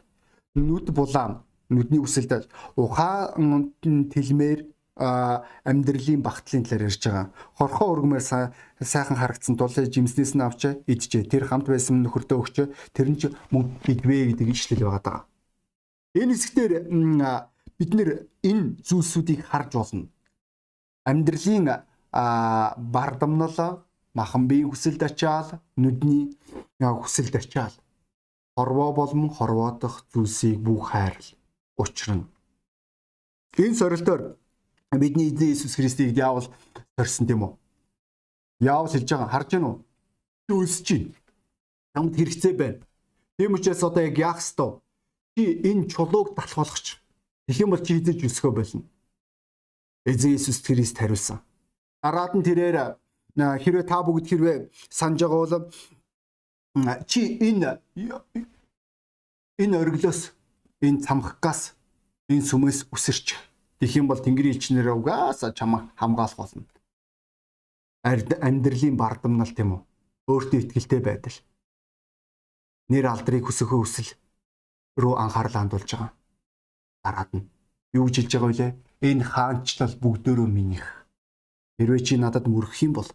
нүд 0.55 0.93
булаан 0.93 1.41
нүдний 1.71 2.03
өсөлт 2.03 2.47
ухаан 2.75 3.73
тэлмээр 3.81 4.67
амьдралын 5.01 6.21
багтлын 6.21 6.63
талаар 6.67 6.85
ярьж 6.91 7.01
байгаа. 7.07 7.31
Хорхоо 7.57 7.87
өргмээр 7.95 8.21
сайхан 8.83 9.17
харагдсан 9.17 9.55
тул 9.57 9.71
жимснээс 9.71 10.35
нь 10.35 10.43
авч 10.43 10.85
идчихэ. 10.85 11.25
Тэр 11.31 11.47
хамт 11.47 11.71
байсан 11.71 12.03
нөхөртөө 12.03 12.37
өгч 12.37 12.57
тэр 12.93 13.07
нь 13.09 13.17
ч 13.17 13.31
мөнгө 13.49 13.87
идвэ 13.87 14.35
гэдэг 14.35 14.47
ишлэл 14.51 14.85
байгаа 14.85 15.01
даа. 15.01 15.19
Энэ 16.13 16.35
хэсгээр 16.35 16.73
бид 17.79 17.91
нэр 17.95 18.09
энэ 18.43 18.83
зүйлсүүдийг 18.83 19.47
харж 19.47 19.71
болно. 19.79 20.11
Амьдралын 21.07 21.87
бардамнал 22.11 23.81
махан 24.13 24.47
бие 24.47 24.67
хүсэлд 24.67 25.01
ачаал 25.03 25.59
нүдний 25.77 26.35
хүсэлд 26.79 27.35
ачаал 27.35 27.75
хорвоо 28.55 28.91
болон 28.93 29.29
хорвоодох 29.29 30.05
зүйлсийг 30.11 30.59
бүх 30.59 30.91
хайрл 30.91 31.27
учрна. 31.77 32.27
Энэ 33.57 33.75
сорилтоор 33.75 34.37
бидний 34.91 35.29
эзэн 35.29 35.49
Иесус 35.49 35.75
Христийг 35.75 36.13
диавол 36.13 36.47
сорьсон 36.97 37.27
тийм 37.27 37.43
үү? 37.43 37.57
Яавал 38.59 38.91
хэлж 38.91 39.07
байгаа 39.09 39.29
харж 39.31 39.49
гэнэ 39.51 39.67
үү? 39.67 39.77
Чи 40.47 40.51
үлсэж 40.53 40.87
байна. 40.91 41.15
Чамд 41.95 42.15
хэрэгцээ 42.15 42.53
байна. 42.55 42.79
Тийм 43.37 43.53
учраас 43.55 43.83
одоо 43.83 44.03
яг 44.03 44.17
яах 44.17 44.39
ёстой? 44.43 44.79
Чи 45.35 45.43
энэ 45.63 45.87
чулууг 45.87 46.35
талхуулгач. 46.35 46.99
Тэгэх 47.47 47.61
юм 47.63 47.71
бол 47.71 47.83
чи 47.83 47.99
эзэж 47.99 48.19
өсгөө 48.27 48.51
болно. 48.51 48.83
Эзэн 50.05 50.35
Иесус 50.35 50.59
Христ 50.61 50.97
хариулсан. 50.99 51.39
Дараад 52.03 52.35
нь 52.35 52.43
тэрээр 52.43 53.00
хэрвээ 53.35 53.85
та 53.87 54.03
бүгд 54.03 54.25
хэрвээ 54.27 54.57
санаж 54.89 55.19
байгаа 55.23 55.39
бол 55.47 55.71
чи 57.07 57.37
энэ 57.39 57.79
энэ 59.61 59.75
оргилоос 59.77 60.31
энэ 60.81 61.03
цамхгаас 61.05 61.75
энэ 62.31 62.47
сүмээс 62.49 62.79
үсэрч 62.91 63.27
гэх 63.79 63.93
юм 63.99 64.07
бол 64.07 64.21
Тэнгэрийн 64.23 64.55
элчнэр 64.55 64.93
угаасаа 64.95 65.51
чамайг 65.57 65.91
хамгаалах 65.99 66.37
болно. 66.37 66.65
Амьдралын 68.03 68.97
бардамнал 68.97 69.53
тийм 69.53 69.69
үү? 69.77 69.81
Өөртөө 70.29 70.59
ихтэй 70.77 71.01
байдал. 71.01 71.37
Нэр 72.89 73.05
алдрыг 73.09 73.45
хүсөхөө 73.45 73.79
хүсэл 73.81 74.09
рүү 75.01 75.13
анхаарал 75.17 75.57
хандуулж 75.57 75.89
байгаа. 75.91 76.11
Дараад 77.03 77.31
нь 77.35 77.49
юу 77.93 78.05
гэж 78.05 78.15
хэлж 78.25 78.31
байгаа 78.37 78.51
вэ? 78.57 78.77
Энэ 79.01 79.23
хаанчлал 79.25 79.95
бүгдөө 80.01 80.45
минийх. 80.45 80.87
Хэрвээ 81.77 82.01
чи 82.05 82.15
надад 82.17 82.45
мөрөх 82.47 82.77
юм 82.85 82.93
бол 82.93 83.09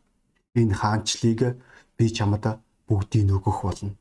энэ 0.59 0.75
хаанчлыг 0.81 1.41
би 1.97 2.05
чамд 2.17 2.45
бүгдийг 2.89 3.31
өгөх 3.37 3.61
болно. 3.63 3.93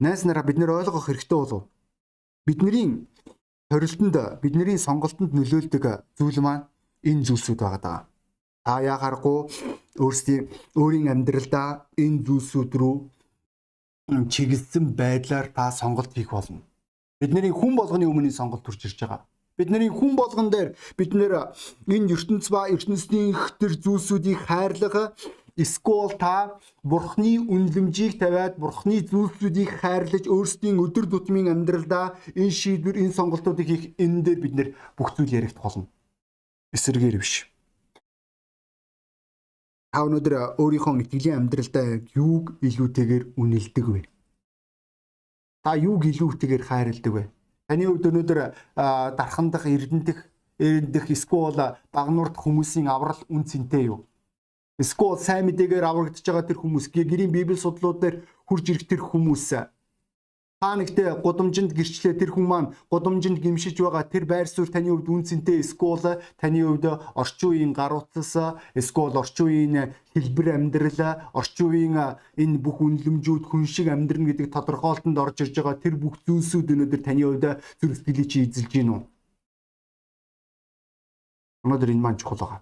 Найс 0.00 0.24
нараа 0.24 0.44
бид 0.46 0.58
нэр 0.58 0.70
ойлгох 0.70 1.06
хэрэгтэй 1.06 1.38
болов. 1.38 1.62
Бидний 2.46 3.06
хорилтонд 3.70 4.16
бидний 4.42 4.78
сонголтонд 4.78 5.32
нөлөөлдөг 5.34 5.84
зүйл 6.18 6.40
маань 6.40 6.66
энэ 7.04 7.24
зүйлсүүд 7.26 7.60
байгаа 7.60 7.80
даа. 7.86 8.00
Та 8.64 8.72
яхааргүй 8.94 9.38
өөрсдийн 10.04 10.48
өөрийн 10.80 11.12
амьдралдаа 11.12 11.68
энэ 12.04 12.22
зүйлсүүд 12.26 12.72
рүү 12.80 12.96
чиглэсэн 14.32 14.84
байдлаар 15.00 15.46
та 15.56 15.70
сонголт 15.70 16.12
хийх 16.14 16.30
болно. 16.32 16.62
Бидний 17.20 17.52
хүн 17.52 17.76
болгоны 17.76 18.06
өмнө 18.10 18.30
сонголт 18.32 18.64
төрж 18.64 18.84
ирж 18.88 18.98
байгаа. 19.00 19.20
Бидний 19.60 19.92
хүн 19.92 20.16
болгон 20.16 20.48
дээр 20.48 20.72
бид 20.96 21.12
нэр 21.12 21.52
энэ 21.84 22.16
ертөнц 22.16 22.48
ба 22.48 22.64
ертөнцийн 22.72 23.36
төр 23.60 23.72
зүйлсүүдийг 23.76 24.48
хайрлах 24.48 25.12
эсвэл 25.52 26.16
та 26.16 26.56
бурхны 26.80 27.36
үнлэмжийг 27.44 28.16
тавиад 28.16 28.56
бурхны 28.56 29.04
зүйлсүүдийг 29.04 29.70
хайрлаж 29.84 30.24
өөрсдийн 30.24 30.80
өдөр 30.80 31.06
тутмын 31.12 31.52
амьдралдаа 31.52 32.16
энэ 32.32 32.56
шийдвэр 32.60 32.96
энэ 33.04 33.12
сонголтуудыг 33.12 33.68
хийх 33.68 33.84
энэ 34.00 34.24
дээр 34.24 34.40
бид 34.40 34.54
нэр 34.56 34.68
бүх 34.96 35.12
зүйл 35.12 35.28
яригдах 35.28 35.60
болно. 35.60 35.84
Эсэргээр 36.72 37.20
биш. 37.20 37.44
Та 39.92 40.06
өнөөдөр 40.06 40.56
өөрийнхөө 40.62 41.02
итгэлийн 41.04 41.36
амьдралдаа 41.36 42.00
юуг 42.16 42.56
илүүтэйгээр 42.64 43.24
үнэлдэг 43.36 43.86
вэ? 43.92 44.00
Та 45.66 45.76
юуг 45.76 46.06
илүүтэйгээр 46.08 46.62
хайрладаг 46.64 47.12
вэ? 47.12 47.24
Таны 47.70 47.86
хувьд 47.86 48.02
өнөөдөр 48.02 48.40
дархандах 49.14 49.62
эрдэнтэх 49.70 50.18
эрдэнтэх 50.58 51.06
эсвэл 51.14 51.78
багнуурд 51.94 52.34
хүмүүсийн 52.34 52.90
аврал 52.90 53.22
үн 53.30 53.46
цэнтэй 53.46 53.94
юу? 53.94 54.10
Эсвэл 54.82 55.22
сайн 55.22 55.46
мэдээгээр 55.46 55.86
аврагдж 55.86 56.18
байгаа 56.26 56.50
тэр 56.50 56.58
хүмүүс 56.58 56.90
гэрийн 56.90 57.30
библи 57.30 57.54
судлууд 57.54 58.02
дээр 58.02 58.16
хурж 58.50 58.66
ирэх 58.74 58.90
тэр 58.90 59.06
хүмүүс 59.06 59.54
та 60.60 60.76
нэгтээ 60.76 61.24
гудамжинд 61.24 61.72
гэрчлээ 61.72 62.20
тэр 62.20 62.36
хүн 62.36 62.44
маань 62.44 62.68
гудамжинд 62.92 63.40
гимшиж 63.40 63.80
байгаа 63.80 64.04
тэр 64.04 64.28
байр 64.28 64.44
суурь 64.44 64.68
таны 64.68 64.92
хувьд 64.92 65.08
үн 65.08 65.24
цэнтэй 65.24 65.64
эсвэл 65.64 66.20
таны 66.36 66.60
хувьд 66.60 66.84
орчин 67.16 67.48
үеийн 67.48 67.72
гар 67.72 67.96
утас 67.96 68.36
эсвэл 68.76 69.16
орчин 69.16 69.46
үеийн 69.48 69.96
хэлбэр 70.12 70.60
амьдрал 70.60 71.00
орчин 71.32 71.64
үеийн 71.64 71.96
энэ 72.36 72.60
бүх 72.60 72.76
үнэлэмжүүд 72.84 73.44
хүн 73.48 73.64
шиг 73.64 73.88
амьдрна 73.88 74.36
гэдэг 74.36 74.52
тодорхойлолтод 74.52 75.16
орж 75.16 75.36
ирж 75.48 75.56
байгаа 75.56 75.80
тэр 75.80 75.96
бүх 75.96 76.20
зүйлсүүд 76.28 76.68
өнөөдөр 76.76 77.02
таны 77.08 77.24
хувьд 77.24 77.44
зүрх 77.80 77.96
сэтгэлийг 77.96 78.28
чи 78.28 78.44
эзэлж 78.44 78.68
гин 78.68 78.92
үү? 78.92 79.00
Өнөөдөр 81.64 81.88
энэ 81.88 82.04
маань 82.04 82.20
чухал 82.20 82.36
байгаа. 82.36 82.60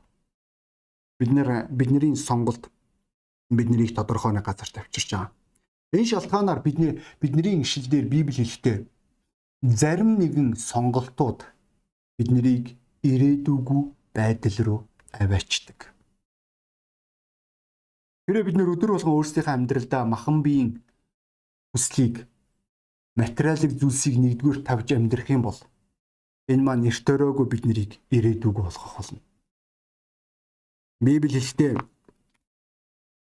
Бид 1.18 1.30
нэр 1.34 1.66
бидний 1.66 2.14
сонголт 2.14 2.70
биднийг 3.50 3.90
тодорхой 3.90 4.30
нэг 4.38 4.46
газарт 4.46 4.86
авчирч 4.86 5.10
байгаа. 5.10 5.37
Энэ 5.92 6.04
шалтгаанаар 6.04 6.60
бидний 6.60 7.00
бидний 7.20 7.62
ишлэлээр 7.64 8.06
Библи 8.12 8.44
хэлэхдээ 8.44 8.78
зарим 9.62 10.20
нэгэн 10.20 10.52
сонголтууд 10.54 11.48
биднийг 12.18 12.76
ирээдүгүү 13.00 13.82
байдал 14.12 14.56
руу 14.66 14.80
аваачдаг. 15.16 15.94
Хэрэв 18.28 18.44
бид 18.44 18.56
нөр 18.60 18.76
өдөр 18.76 18.90
болгон 18.92 19.16
өөрсдийнхөө 19.16 19.54
амьдралдаа 19.56 20.04
махан 20.04 20.44
биеийн 20.44 20.70
хүслийг 21.72 22.28
материалын 23.16 23.72
зүйлсийг 23.80 24.20
нэгдүгээр 24.20 24.58
тавьж 24.68 24.88
амьдрах 24.92 25.28
юм 25.32 25.42
бол 25.48 25.60
энэ 26.52 26.62
маань 26.68 26.84
эрт 26.84 27.08
өрөөгөө 27.08 27.46
бид 27.48 27.64
нарыг 27.64 27.92
ирээдүгөө 28.12 28.64
болгох 28.68 28.94
болно. 29.00 29.20
Библи 31.00 31.32
хэлэхдээ 31.32 31.72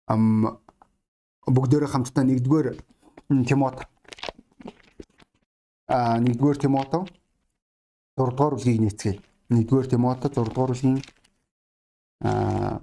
ам 0.09 0.57
бүгдээрээ 1.47 1.91
хамтдаа 1.91 2.23
нэгдүгээр 2.27 2.67
Тимот 3.47 3.87
а 5.87 6.19
нэгдүгээр 6.19 6.57
Тимото 6.59 7.07
6 8.19 8.35
дугаар 8.35 8.55
бүлгийг 8.59 8.81
нээцгээе. 8.83 9.21
Нэгдүгээр 9.55 9.87
Тимото 9.87 10.27
6 10.27 10.51
дугаар 10.51 10.71
бүлгийн 10.75 10.99
а 12.23 12.79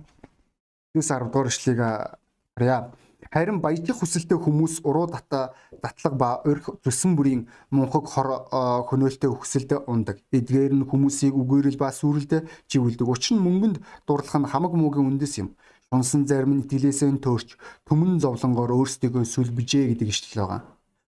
9 0.96 1.04
10 1.04 1.28
дугаар 1.28 1.48
эшлэгийг 1.52 1.80
харъя. 2.56 2.92
Харин 3.32 3.58
баяжих 3.60 3.98
хүсэлтэй 3.98 4.38
хүмүүс 4.38 4.84
уруу 4.86 5.10
дата 5.10 5.52
датлаг 5.82 6.14
ба 6.16 6.28
өрх 6.46 6.78
зүсэн 6.84 7.16
бүрийн 7.18 7.48
мунхаг 7.74 8.06
хор 8.06 8.28
хөнөөлтөй 8.88 9.30
хүсэлд 9.32 9.84
ундаг. 9.90 10.22
Эдгээр 10.30 10.72
нь 10.72 10.86
хүмүүсийг 10.86 11.34
үгээрэл 11.34 11.80
ба 11.80 11.90
сүрэлд 11.90 12.46
живүүлдэг. 12.70 13.08
Учир 13.08 13.34
нь 13.36 13.42
мөнгөнд 13.42 13.82
дурлах 14.06 14.38
нь 14.38 14.46
хамаг 14.46 14.72
муугийн 14.78 15.18
үндэс 15.18 15.34
юм. 15.42 15.56
Шунсан 15.94 16.26
зарим 16.26 16.58
нь 16.58 16.62
итгэлээсээ 16.66 17.22
төрч 17.22 17.54
төмөн 17.86 18.18
зовлонгоор 18.18 18.74
өөрсдийгөө 18.74 19.22
сүлбжээ 19.22 19.94
гэдэг 19.94 20.08
ишлэл 20.10 20.42
байгаа. 20.42 20.60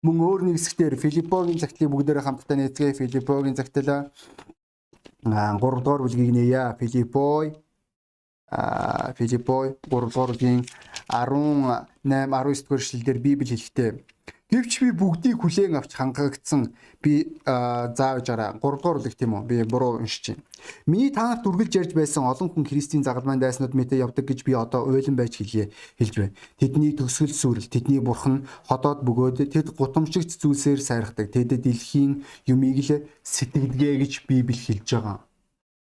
Мөн 0.07 0.17
өөр 0.23 0.41
нэг 0.47 0.57
хэсгээр 0.63 0.95
Филиппогийн 1.03 1.59
загтлыг 1.59 1.91
бүгдээрээ 1.91 2.23
хамтдаа 2.23 2.57
нээцгээе. 2.63 3.01
Филиппогийн 3.03 3.59
загтал 3.59 4.15
3 5.27 5.59
дугаар 5.59 6.03
бүлгийг 6.07 6.31
нээе. 6.31 6.79
Филиппой 6.79 7.59
а 8.55 9.13
Филиппой 9.19 9.75
3 9.91 9.91
дугаар 9.91 10.31
бүлгийн 10.31 10.63
18 11.11 11.91
19 12.07 12.63
дугаар 12.63 12.79
эшлэлдэр 12.79 13.19
Библи 13.19 13.51
хэлэхдээ 13.51 13.91
Гэвч 14.49 14.81
би 14.81 14.91
бүгдийг 14.97 15.45
хүлээн 15.45 15.77
авч 15.77 15.93
хангагдсан 15.93 16.73
би 17.05 17.37
зааж 17.45 18.27
араа 18.33 18.57
3 18.57 18.61
дугаар 18.61 18.97
бүлэг 18.97 19.13
тийм 19.13 19.37
үү 19.37 19.45
би 19.45 19.57
буруу 19.69 20.01
уншиж 20.01 20.33
байна. 20.33 20.43
Миний 20.89 21.13
танарт 21.13 21.45
үргэлж 21.45 21.73
ярьж 21.77 21.93
байсан 21.93 22.25
олон 22.25 22.49
хүн 22.49 22.65
Христийн 22.65 23.05
загалмайн 23.05 23.45
дайснууд 23.45 23.77
мэтэ 23.77 24.01
явдаг 24.01 24.25
гэж 24.25 24.49
би 24.49 24.57
одоо 24.57 24.89
уйлан 24.89 25.21
байж 25.21 25.37
хэлье 25.37 25.69
хэлж 26.01 26.15
байна. 26.17 26.35
Тэдний 26.57 26.97
төсгөл 26.97 27.29
сүрэл 27.29 27.69
тэдний 27.69 28.01
бурхан 28.01 28.49
ходоод 28.65 29.05
бөгөөд 29.05 29.53
тэд 29.53 29.77
гутамшигт 29.77 30.41
зүйлсээр 30.41 30.81
сайрахдаг. 30.81 31.29
Тэд 31.29 31.53
дэлхийн 31.61 32.25
юмыг 32.49 32.81
л 32.89 33.05
сэтгэдгээ 33.21 33.95
гэж 34.01 34.13
Библи 34.25 34.57
хэлж 34.57 34.89
байгаа 34.97 35.29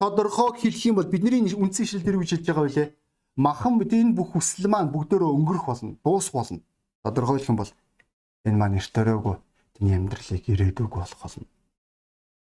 тодорхой 0.01 0.53
хэлэх 0.61 0.87
юм 0.87 0.97
бол 0.97 1.09
бидний 1.09 1.41
үндсэн 1.41 1.87
шил 1.87 2.05
дээр 2.05 2.21
үжилж 2.21 2.45
байгаа 2.45 2.65
байлээ. 2.69 2.89
Махан 3.37 3.81
энэ 3.81 4.13
бүх 4.17 4.37
хүсэл 4.37 4.69
маань 4.69 4.93
бүгдөө 4.93 5.25
өнгөрөх 5.25 5.65
болно, 5.67 5.97
дуусах 6.05 6.33
болно. 6.33 6.61
Тодорхойлох 7.05 7.49
юм 7.49 7.57
бол 7.57 7.71
энэ 8.47 8.59
маань 8.59 8.79
эртөрөөгүй 8.81 9.37
таны 9.75 9.91
амьдралыг 9.99 10.45
ирээдүг 10.47 10.91
болох 10.95 11.21
болно. 11.21 11.47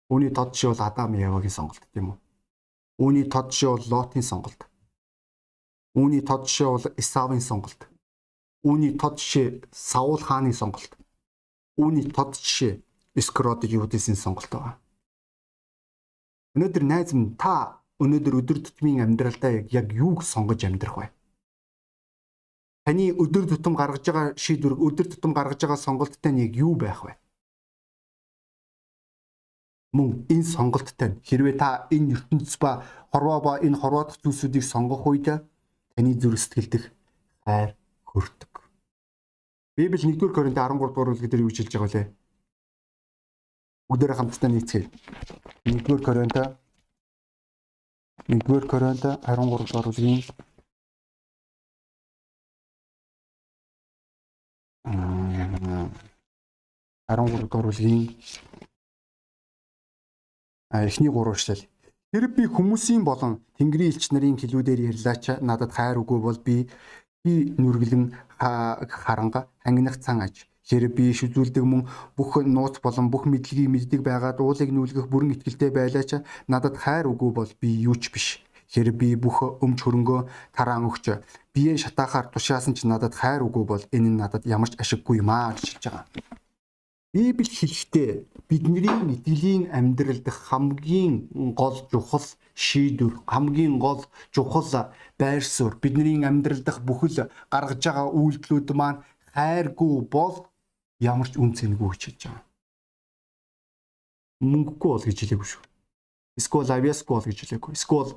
Үүний 0.10 0.32
тод 0.34 0.56
жишээ 0.56 0.72
бол 0.72 0.88
Адам 0.88 1.14
Явагийн 1.14 1.54
сонголт 1.54 1.84
тийм 1.94 2.16
үү? 2.16 2.18
Үүний 3.04 3.26
тод 3.30 3.52
жишээ 3.54 3.70
бол 3.70 3.86
Лотын 3.92 4.26
сонголт. 4.26 4.62
Үүний 5.94 6.24
тод 6.26 6.50
жишээ 6.50 6.70
бол 6.72 6.86
Исавын 6.98 7.44
сонголт. 7.44 7.82
Үүний 8.66 8.98
тод 8.98 9.22
жишээ 9.22 9.70
Саул 9.70 10.18
хааны 10.18 10.54
сонголт. 10.54 10.98
Үүний 11.78 12.10
тод 12.10 12.40
жишээ 12.40 12.82
Искродыг 13.14 13.70
Юдисийн 13.70 14.18
сонголт 14.18 14.50
байгаа. 14.50 14.76
Өнөөдөр 16.58 16.84
найз 16.90 17.14
минь 17.14 17.38
та 17.38 17.84
өнөөдөр 18.02 18.40
өдөр 18.42 18.60
тутмын 18.66 19.06
амьдралдаа 19.06 19.70
яг 19.70 19.94
юуг 19.94 20.24
сонгож 20.26 20.66
амьдрах 20.66 20.98
вэ? 20.98 21.06
Таны 22.90 23.12
өдөр 23.14 23.46
тутам 23.46 23.76
гаргаж 23.78 24.02
байгаа 24.02 24.34
шийдвэр 24.34 24.74
өдөр 24.82 25.14
тутам 25.14 25.30
гаргаж 25.38 25.62
байгаа 25.62 25.78
сонголттой 25.78 26.32
нь 26.34 26.42
яг 26.42 26.58
юу 26.58 26.74
байх 26.74 27.06
вэ? 27.06 27.14
Мөн 29.94 30.26
энэ 30.26 30.50
сонголттой 30.50 31.22
хэрвээ 31.22 31.54
та 31.62 31.86
энэ 31.94 32.18
ертөнцийн 32.18 32.58
ба 32.58 32.82
хорвоо 33.14 33.38
ба 33.46 33.54
энэ 33.62 33.78
хорвоодох 33.78 34.18
зүйлсүүдийг 34.26 34.66
сонгох 34.66 35.06
үед 35.06 35.30
таны 35.94 36.18
зүрх 36.18 36.42
сэтгэл 36.42 36.70
дэх 36.74 36.86
хайр 37.46 37.78
хүрдэг. 38.10 38.54
Библи 39.78 40.10
1-р 40.10 40.34
Коринт 40.34 40.58
13 40.58 40.82
дугаар 40.82 41.14
бүлгээр 41.14 41.46
юу 41.46 41.54
хэлж 41.54 41.70
байгаа 41.70 41.94
вэ? 41.94 42.10
Бүгдээрээ 43.86 44.18
хамтдаа 44.18 44.50
нийцгээе. 44.50 44.90
1-р 45.70 46.02
Коринт 46.02 46.36
1-р 48.34 48.66
Коринт 48.66 49.04
13 49.06 49.22
дугаар 49.30 49.86
бүлгийн 49.94 50.26
13 54.86 57.42
дугаар 57.42 57.66
бүлгийн 57.68 58.16
эхний 60.72 61.10
3 61.10 61.32
эшлэл. 61.36 61.68
Тэр 62.12 62.28
би 62.36 62.44
хүмүүсийн 62.46 63.04
болон 63.04 63.34
Тэнгэрийн 63.58 63.92
элч 63.92 64.06
нарын 64.12 64.40
хэлүүдээр 64.40 64.80
ярьлаач 64.92 65.26
надад 65.42 65.72
хайр 65.78 65.98
үгүй 66.02 66.20
бол 66.24 66.40
би 66.48 66.56
би 67.24 67.32
нүргэлэн 67.62 68.04
харанга 69.04 69.42
хангинах 69.64 69.98
цан 70.00 70.22
аж 70.26 70.36
Хэрэг 70.70 70.94
би 70.94 71.10
иш 71.10 71.26
үзүүлдэг 71.26 71.66
мөн 71.66 71.90
бүх 72.14 72.38
нууц 72.46 72.78
болон 72.86 73.10
бүх 73.10 73.26
мэдлэгийг 73.26 73.74
мэддэг 73.74 74.02
байгаад 74.06 74.38
уулыг 74.38 74.70
нүлгэх 74.70 75.10
бүрэн 75.10 75.34
ихтгэлтэй 75.34 75.74
байлаач 75.74 76.22
надад 76.46 76.78
хайр 76.78 77.10
үгүй 77.10 77.32
бол 77.34 77.52
би 77.62 77.70
юу 77.90 77.98
ч 77.98 78.14
биш. 78.14 78.28
Хэрэг 78.70 78.96
би 79.02 79.18
бүх 79.18 79.42
өмч 79.66 79.82
хөрөнгөө 79.82 80.20
тараан 80.54 80.86
өгч 80.86 81.06
биеэ 81.54 81.82
шатаахаар 81.82 82.30
тушаасан 82.30 82.78
ч 82.78 82.86
надад 82.86 83.18
хайр 83.18 83.42
үгүй 83.42 83.66
бол 83.66 83.84
энэ 83.90 84.10
нь 84.14 84.20
надад 84.22 84.46
ямар 84.46 84.70
ч 84.70 84.78
ашиггүй 84.78 85.26
юм 85.26 85.30
аа 85.34 85.58
гэж 85.58 85.66
хэлж 85.66 85.86
байгаа. 85.90 86.06
Библи 87.10 87.50
хэлэхдээ 87.50 88.12
бидний 88.46 88.86
итгэлийн 88.86 89.74
амьдрал 89.74 90.22
дэх 90.22 90.38
хамгийн 90.54 91.16
гол 91.58 91.78
чухал 91.90 92.22
шийдвэр 92.54 93.26
хамгийн 93.26 93.82
гол 93.82 94.06
чухал 94.30 94.94
байр 95.18 95.42
суурь 95.42 95.82
бидний 95.82 96.22
амьдрал 96.22 96.62
дэх 96.62 96.78
бүхэл 96.86 97.34
гаргаж 97.50 97.82
байгаа 97.82 98.14
үйлдэлүүд 98.14 98.70
маань 98.78 99.02
хайргүй 99.34 100.06
бол 100.06 100.36
ямар 101.02 101.26
ч 101.26 101.42
үн 101.42 101.58
цэнэгүй 101.58 101.90
хэлж 101.90 102.22
байгаа. 102.30 102.46
Мөнгөгүй 104.46 104.90
бол 104.94 105.08
гэж 105.10 105.18
хэлээгүй 105.20 105.48
шүү. 105.50 105.64
Эсвэл 106.38 106.72
авьяасгүй 106.78 107.14
бол 107.18 107.26
гэж 107.26 107.40
хэлээгүй. 107.42 107.74
Эсвэл 107.74 108.12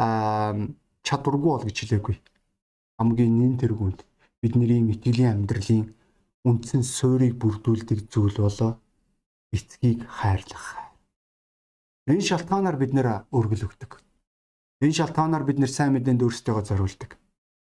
чадваргүй 0.00 1.50
бол 1.52 1.64
гэж 1.68 1.76
хэлээгүй. 1.84 2.16
Хамгийн 2.98 3.34
нэн 3.36 3.54
тэргүүнд 3.60 4.00
бидний 4.40 4.80
итгэлийн 4.88 5.44
амьдралын 5.44 5.92
үндсэн 6.48 6.82
суурийг 6.84 7.36
бүрдүүлдэг 7.36 8.08
зүйл 8.08 8.36
болоо 8.40 8.80
эцгийг 9.52 10.08
хайрлах. 10.08 10.80
Энэ 12.08 12.24
шалтгаанаар 12.24 12.76
бид 12.80 12.96
нэр 12.96 13.28
өргөл 13.28 13.68
өгдөг. 13.68 14.00
Энэ 14.80 14.96
шалтгаанаар 14.96 15.44
бид 15.44 15.60
нэр 15.60 15.68
сайн 15.68 15.92
мэдээнд 15.92 16.24
өөрсдөө 16.24 16.64
зориулдаг. 16.64 17.20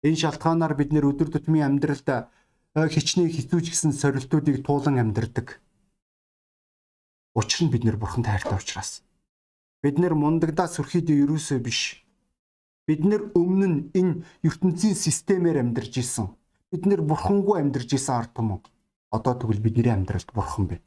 Энэ 0.05 0.21
шалтгаанаар 0.21 0.77
бид 0.77 0.93
нэр 0.93 1.09
өдөр 1.09 1.33
тутмын 1.33 1.65
амьдралд 1.65 2.29
хичнээн 2.77 3.33
хизүүч 3.33 3.73
гэсэн 3.73 3.91
сорилтуудыг 3.97 4.61
туулан 4.61 5.01
амьдардаг. 5.01 5.57
Учир 7.33 7.65
нь 7.65 7.73
бид 7.73 7.83
нэр 7.83 7.97
бурханд 7.97 8.29
хайртай 8.29 8.53
учраас. 8.53 9.01
Бид 9.81 9.97
нэр 9.97 10.13
мундагдаа 10.13 10.69
сүрхийд 10.69 11.09
ерөөсөө 11.09 11.59
биш. 11.65 12.05
Бид 12.89 13.05
нэр 13.05 13.29
өмнө 13.37 13.67
нь 13.69 13.79
энэ 13.93 14.13
ертөнцийн 14.41 14.97
системээр 14.97 15.61
амьдарч 15.61 16.01
исэн. 16.01 16.33
Бид 16.73 16.89
нэр 16.89 17.05
бурхангүй 17.05 17.61
амьдарч 17.61 17.93
исэн 17.93 18.17
ард 18.17 18.33
түмэн. 18.33 18.65
Одоо 19.13 19.37
тэгвэл 19.37 19.61
бидний 19.61 19.93
амьдралд 19.93 20.33
бурхан 20.33 20.65
байна. 20.65 20.85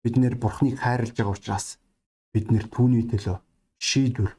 Бид 0.00 0.16
нэр 0.16 0.40
бурхныг 0.40 0.80
хайрлаж 0.80 1.12
байгаа 1.12 1.36
учраас 1.36 1.76
бид 2.32 2.48
нэр 2.48 2.64
түүний 2.72 3.04
төлөө 3.04 3.44
шийдвэр 3.76 4.32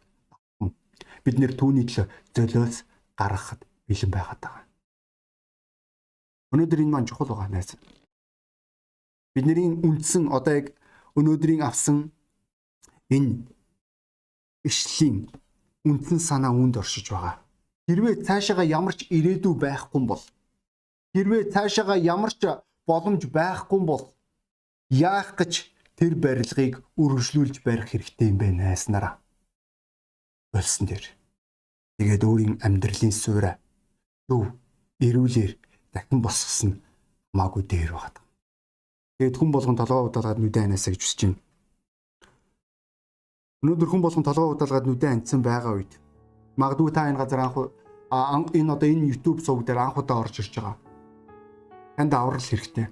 бид 1.22 1.38
нэр 1.38 1.54
түүний 1.54 1.86
төлөө 1.86 2.10
золиос 2.34 2.82
гаргахад 3.14 3.62
бэлэн 3.86 4.10
байгаад 4.10 4.40
байгаа. 4.42 4.66
Өнөөдөр 6.58 6.82
энэ 6.82 6.94
маань 6.94 7.06
чухал 7.06 7.30
байгаа 7.30 7.54
найз. 7.54 7.78
Бидний 9.38 9.78
үндсэн 9.78 10.34
одоо 10.34 10.54
яг 10.58 10.74
өнөөдрийн 11.14 11.62
авсан 11.62 12.10
энэ 13.14 13.46
ишлийн 14.66 15.30
үндсэн 15.92 16.20
санаа 16.20 16.54
үүнд 16.54 16.80
оршиж 16.82 17.10
байгаа. 17.10 17.36
Хэрвээ 17.88 18.16
цаашаага 18.28 18.64
ямар 18.64 18.96
ч 18.96 19.10
ирээдүй 19.10 19.54
байхгүй 19.58 20.02
бол 20.06 20.24
хэрвээ 21.14 21.50
цаашаага 21.54 21.96
ямар 21.98 22.34
ч 22.34 22.46
боломж 22.86 23.26
байхгүй 23.26 23.80
бол 23.82 24.04
яах 24.90 25.34
гэж 25.40 25.54
тэр 25.98 26.14
барилгыг 26.16 26.74
үргэлжлүүлж 27.02 27.66
барих 27.66 27.90
хэрэгтэй 27.92 28.30
юм 28.32 28.38
бэ 28.38 28.48
найснараа. 28.56 29.18
Болсон 30.54 30.86
дээр. 30.88 31.06
Тэгээд 31.98 32.24
өөрийн 32.24 32.56
амьдралын 32.66 33.14
суурь 33.14 33.58
зөв 34.30 34.54
эрүүлэр 35.04 35.52
дахин 35.94 36.22
босгосон 36.22 36.82
хамаагүй 37.34 37.64
дээр 37.68 37.92
байгаа. 37.94 38.24
Тэгээд 39.20 39.36
хүн 39.36 39.52
болгон 39.52 39.76
толгой 39.76 40.08
удаалгаад 40.08 40.40
нүдэн 40.40 40.72
анаасаа 40.72 40.94
гэж 40.94 41.02
хүсэж 41.04 41.20
байна. 41.28 41.42
Өнөөдөр 43.60 43.90
хүн 43.92 44.00
болгон 44.00 44.24
толгой 44.24 44.56
удаалгаад 44.56 44.88
нүдэн 44.88 45.20
анцсан 45.20 45.44
байгаа 45.44 45.76
үед 45.76 46.00
магадгүй 46.56 46.96
та 46.96 47.12
энэ 47.12 47.20
газар 47.20 47.44
анх 47.44 48.56
энэ 48.56 48.72
одоо 48.72 48.88
энэ 48.88 49.12
YouTube 49.12 49.44
сувг 49.44 49.68
дээр 49.68 49.84
анх 49.84 50.00
удаа 50.00 50.24
орж 50.24 50.40
ирж 50.40 50.64
байгаа. 50.64 50.80
Танд 52.00 52.14
аврал 52.16 52.40
хэрэгтэй. 52.40 52.88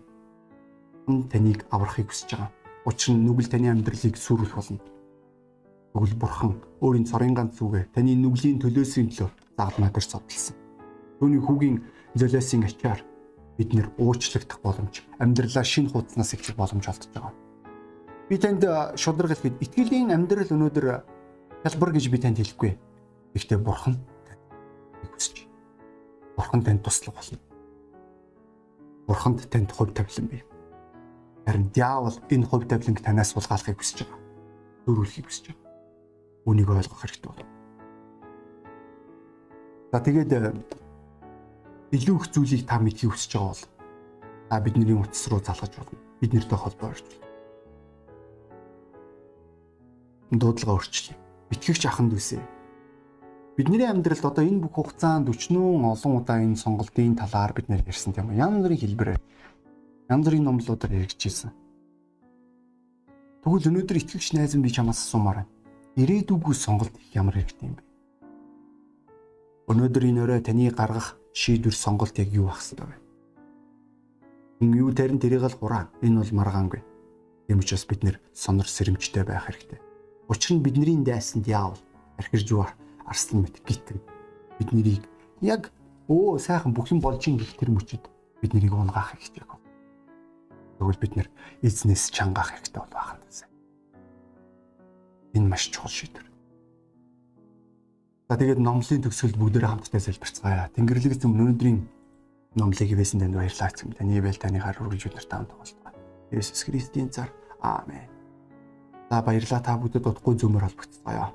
Таныг 1.07 1.63
аврахыг 1.71 2.11
хүсэж 2.11 2.35
байгаа. 2.35 2.51
Учир 2.83 3.15
нь 3.15 3.23
нүгэл 3.23 3.47
таны 3.47 3.71
амьдралыг 3.71 4.19
сүрүүлэх 4.19 4.59
болно. 4.59 4.83
Тэгвэл 5.95 6.19
бурхан 6.19 6.59
өөрийн 6.83 7.07
цорын 7.07 7.31
ганц 7.31 7.55
зүгээ 7.63 7.95
таны 7.95 8.19
нүглийн 8.19 8.59
төлөөсийн 8.59 9.07
төлөө 9.07 9.31
заалмаа 9.55 9.87
дээр 9.87 10.03
цовдлсон. 10.03 10.55
Түүний 11.23 11.39
хүүгийн 11.47 11.79
золиосын 12.19 12.67
ачаар 12.67 12.99
бид 13.55 13.71
нэр 13.71 13.87
уучлагдах 13.95 14.59
боломж, 14.59 14.99
амьдралаа 15.15 15.63
шинэ 15.63 15.95
хуудаснаас 15.95 16.35
эхлэх 16.35 16.59
боломж 16.59 16.91
олдож 16.91 17.07
байгаа. 17.15 17.46
Би 18.27 18.35
танд 18.37 18.63
шударга 18.99 19.35
хэлэхэд 19.35 19.63
итгэлийн 19.63 20.11
амьдрал 20.11 20.51
өнөөдөр 20.51 20.85
хэлбэр 21.63 21.91
гэж 21.95 22.05
би 22.11 22.17
танд 22.19 22.37
хэлэхгүй. 22.43 22.71
Гэхдээ 23.31 23.59
бурхан 23.63 23.95
танд 24.27 24.43
хүсэж. 25.15 25.47
Бурхан 26.35 26.61
танд 26.63 26.83
туслах 26.83 27.15
болно. 27.15 27.39
Бурханд 29.07 29.47
танд 29.47 29.71
хувь 29.71 29.95
тавилан 29.95 30.27
бий. 30.27 30.43
Харин 31.47 31.71
диавол 31.71 32.19
энэ 32.27 32.45
хувь 32.45 32.67
тавиланг 32.67 32.99
танаас 32.99 33.31
сулгаалахыг 33.31 33.79
хүсэж 33.79 34.03
байгаа. 34.03 34.19
Дөрүүлэхийг 34.83 35.25
хүсэж 35.31 35.45
байгаа. 35.47 35.71
Үнийг 36.43 36.67
ойлгох 36.67 36.99
хэрэгтэй 36.99 37.31
байна. 37.31 37.47
За 39.95 40.03
тэгээд 40.03 40.31
э, 40.35 40.51
илүү 41.95 42.15
их 42.19 42.27
зүйлийг 42.35 42.67
та 42.67 42.75
мэдхийг 42.83 43.15
хүсэж 43.15 43.31
байгаа 43.39 43.55
бол 43.55 43.63
та 44.51 44.59
бидний 44.59 44.99
утас 44.99 45.23
руу 45.31 45.39
залгаж 45.39 45.71
болно. 45.79 45.95
Бид 46.19 46.35
нэртэй 46.35 46.59
холбоо 46.59 46.91
орж. 46.91 47.07
Дуудлага 50.31 50.75
өөрчлөе. 50.75 51.15
Итгэгч 51.55 51.87
аханд 51.87 52.11
үсэ. 52.11 52.43
Бидний 53.55 53.87
амьдралд 53.87 54.27
одоо 54.27 54.43
энэ 54.43 54.59
бүх 54.59 54.75
хугацаанд 54.75 55.31
өчнөө 55.31 55.87
олон 55.87 56.13
удаа 56.19 56.43
энэ 56.43 56.59
сонголтын 56.59 57.15
талаар 57.15 57.55
бид 57.55 57.71
нэр 57.71 57.87
ярьсан 57.87 58.11
тийм 58.11 58.35
үү? 58.35 58.43
Янз 58.43 58.59
бүрийн 58.59 58.81
хэлбэрээр 58.83 59.21
янз 60.11 60.23
бүрийн 60.27 60.43
номлуудаар 60.43 60.93
яригдчихсэн. 60.99 61.55
Тэгвэл 63.41 63.69
өнөөдөр 63.71 63.97
итгэгч 64.03 64.35
найз 64.35 64.51
минь 64.59 64.67
би 64.67 64.75
чамаас 64.75 64.99
асуумаар 64.99 65.47
байна. 65.47 65.51
Ирээдүггүй 65.95 66.53
сонголт 66.53 66.93
ямар 67.15 67.39
хэрэгтэй 67.39 67.71
юм 67.71 67.79
бэ? 67.79 67.83
Өнөөдөр 69.71 70.03
энэ 70.11 70.21
өрөө 70.27 70.39
таны 70.43 70.67
гаргах 70.75 71.15
шийдвэр 71.31 71.73
сонголт 71.73 72.19
яг 72.19 72.35
юу 72.35 72.51
ах 72.51 72.59
хэвээр 72.59 72.91
вэ? 72.91 72.99
Хүн 74.59 74.71
юу 74.75 74.91
тарин 74.91 75.23
тэрийг 75.23 75.47
л 75.47 75.55
хураа. 75.55 75.87
Энэ 76.03 76.19
бол 76.19 76.35
маргаангүй. 76.35 76.83
Тийм 77.47 77.63
учраас 77.63 77.87
бид 77.87 78.03
нэр 78.03 78.19
сонор 78.35 78.67
сэрэмжтэй 78.67 79.23
байх 79.23 79.47
хэрэгтэй. 79.47 79.86
Учир 80.27 80.57
нь 80.57 80.63
бидний 80.63 81.03
дайсанд 81.03 81.47
яавал 81.47 81.79
архирж 82.17 82.51
юу 82.51 82.67
арслан 83.07 83.47
мэт 83.47 83.63
гитэн 83.63 84.01
бид 84.59 84.69
нарыг 84.75 85.03
яг 85.41 85.71
өө 86.11 86.39
сайхан 86.39 86.75
бүх 86.75 86.91
юм 86.91 86.99
болж 86.99 87.23
ин 87.27 87.39
гих 87.39 87.55
тэр 87.55 87.71
мөчөд 87.71 88.03
бид 88.41 88.51
нарыг 88.53 88.73
унгаах 88.75 89.15
хэрэгтэй. 89.15 89.43
Тэгвэл 90.77 91.01
бид 91.01 91.13
нэр 91.15 91.27
эзнээс 91.63 92.11
чангаах 92.11 92.53
хэрэгтэй 92.53 92.81
бол 92.83 92.93
бахан 92.93 93.19
гэсэн. 93.23 93.47
Энэ 95.33 95.47
маш 95.47 95.71
чухал 95.71 95.89
шийдвэр. 95.89 96.27
За 98.27 98.35
тэгээд 98.35 98.59
номлын 98.59 99.01
төгсгөлд 99.07 99.39
бүгдээрээ 99.39 99.71
хамтдаа 99.71 100.01
залбирцгаая. 100.03 100.69
Тэнгэрлэг 100.75 101.15
эзэм 101.15 101.33
өнөөдрийн 101.33 101.79
номлыг 102.59 102.89
ивэсэн 102.91 103.23
танд 103.23 103.39
баярлалаа 103.39 103.71
эзэм. 103.71 103.95
Таны 103.95 104.19
ивэл 104.19 104.35
таны 104.35 104.59
хар 104.59 104.75
үргэлж 104.83 105.07
өдөр 105.07 105.25
таамд 105.25 105.49
тоглоно. 105.49 105.95
Есүс 106.35 106.67
Христийн 106.67 107.09
цаар. 107.09 107.31
Аамен. 107.63 108.16
За 109.09 109.21
баярлалаа 109.23 109.61
та 109.63 109.79
бүдэд 109.79 110.03
удахгүй 110.03 110.35
зөмөр 110.35 110.67
холбогдцгаая. 110.67 111.31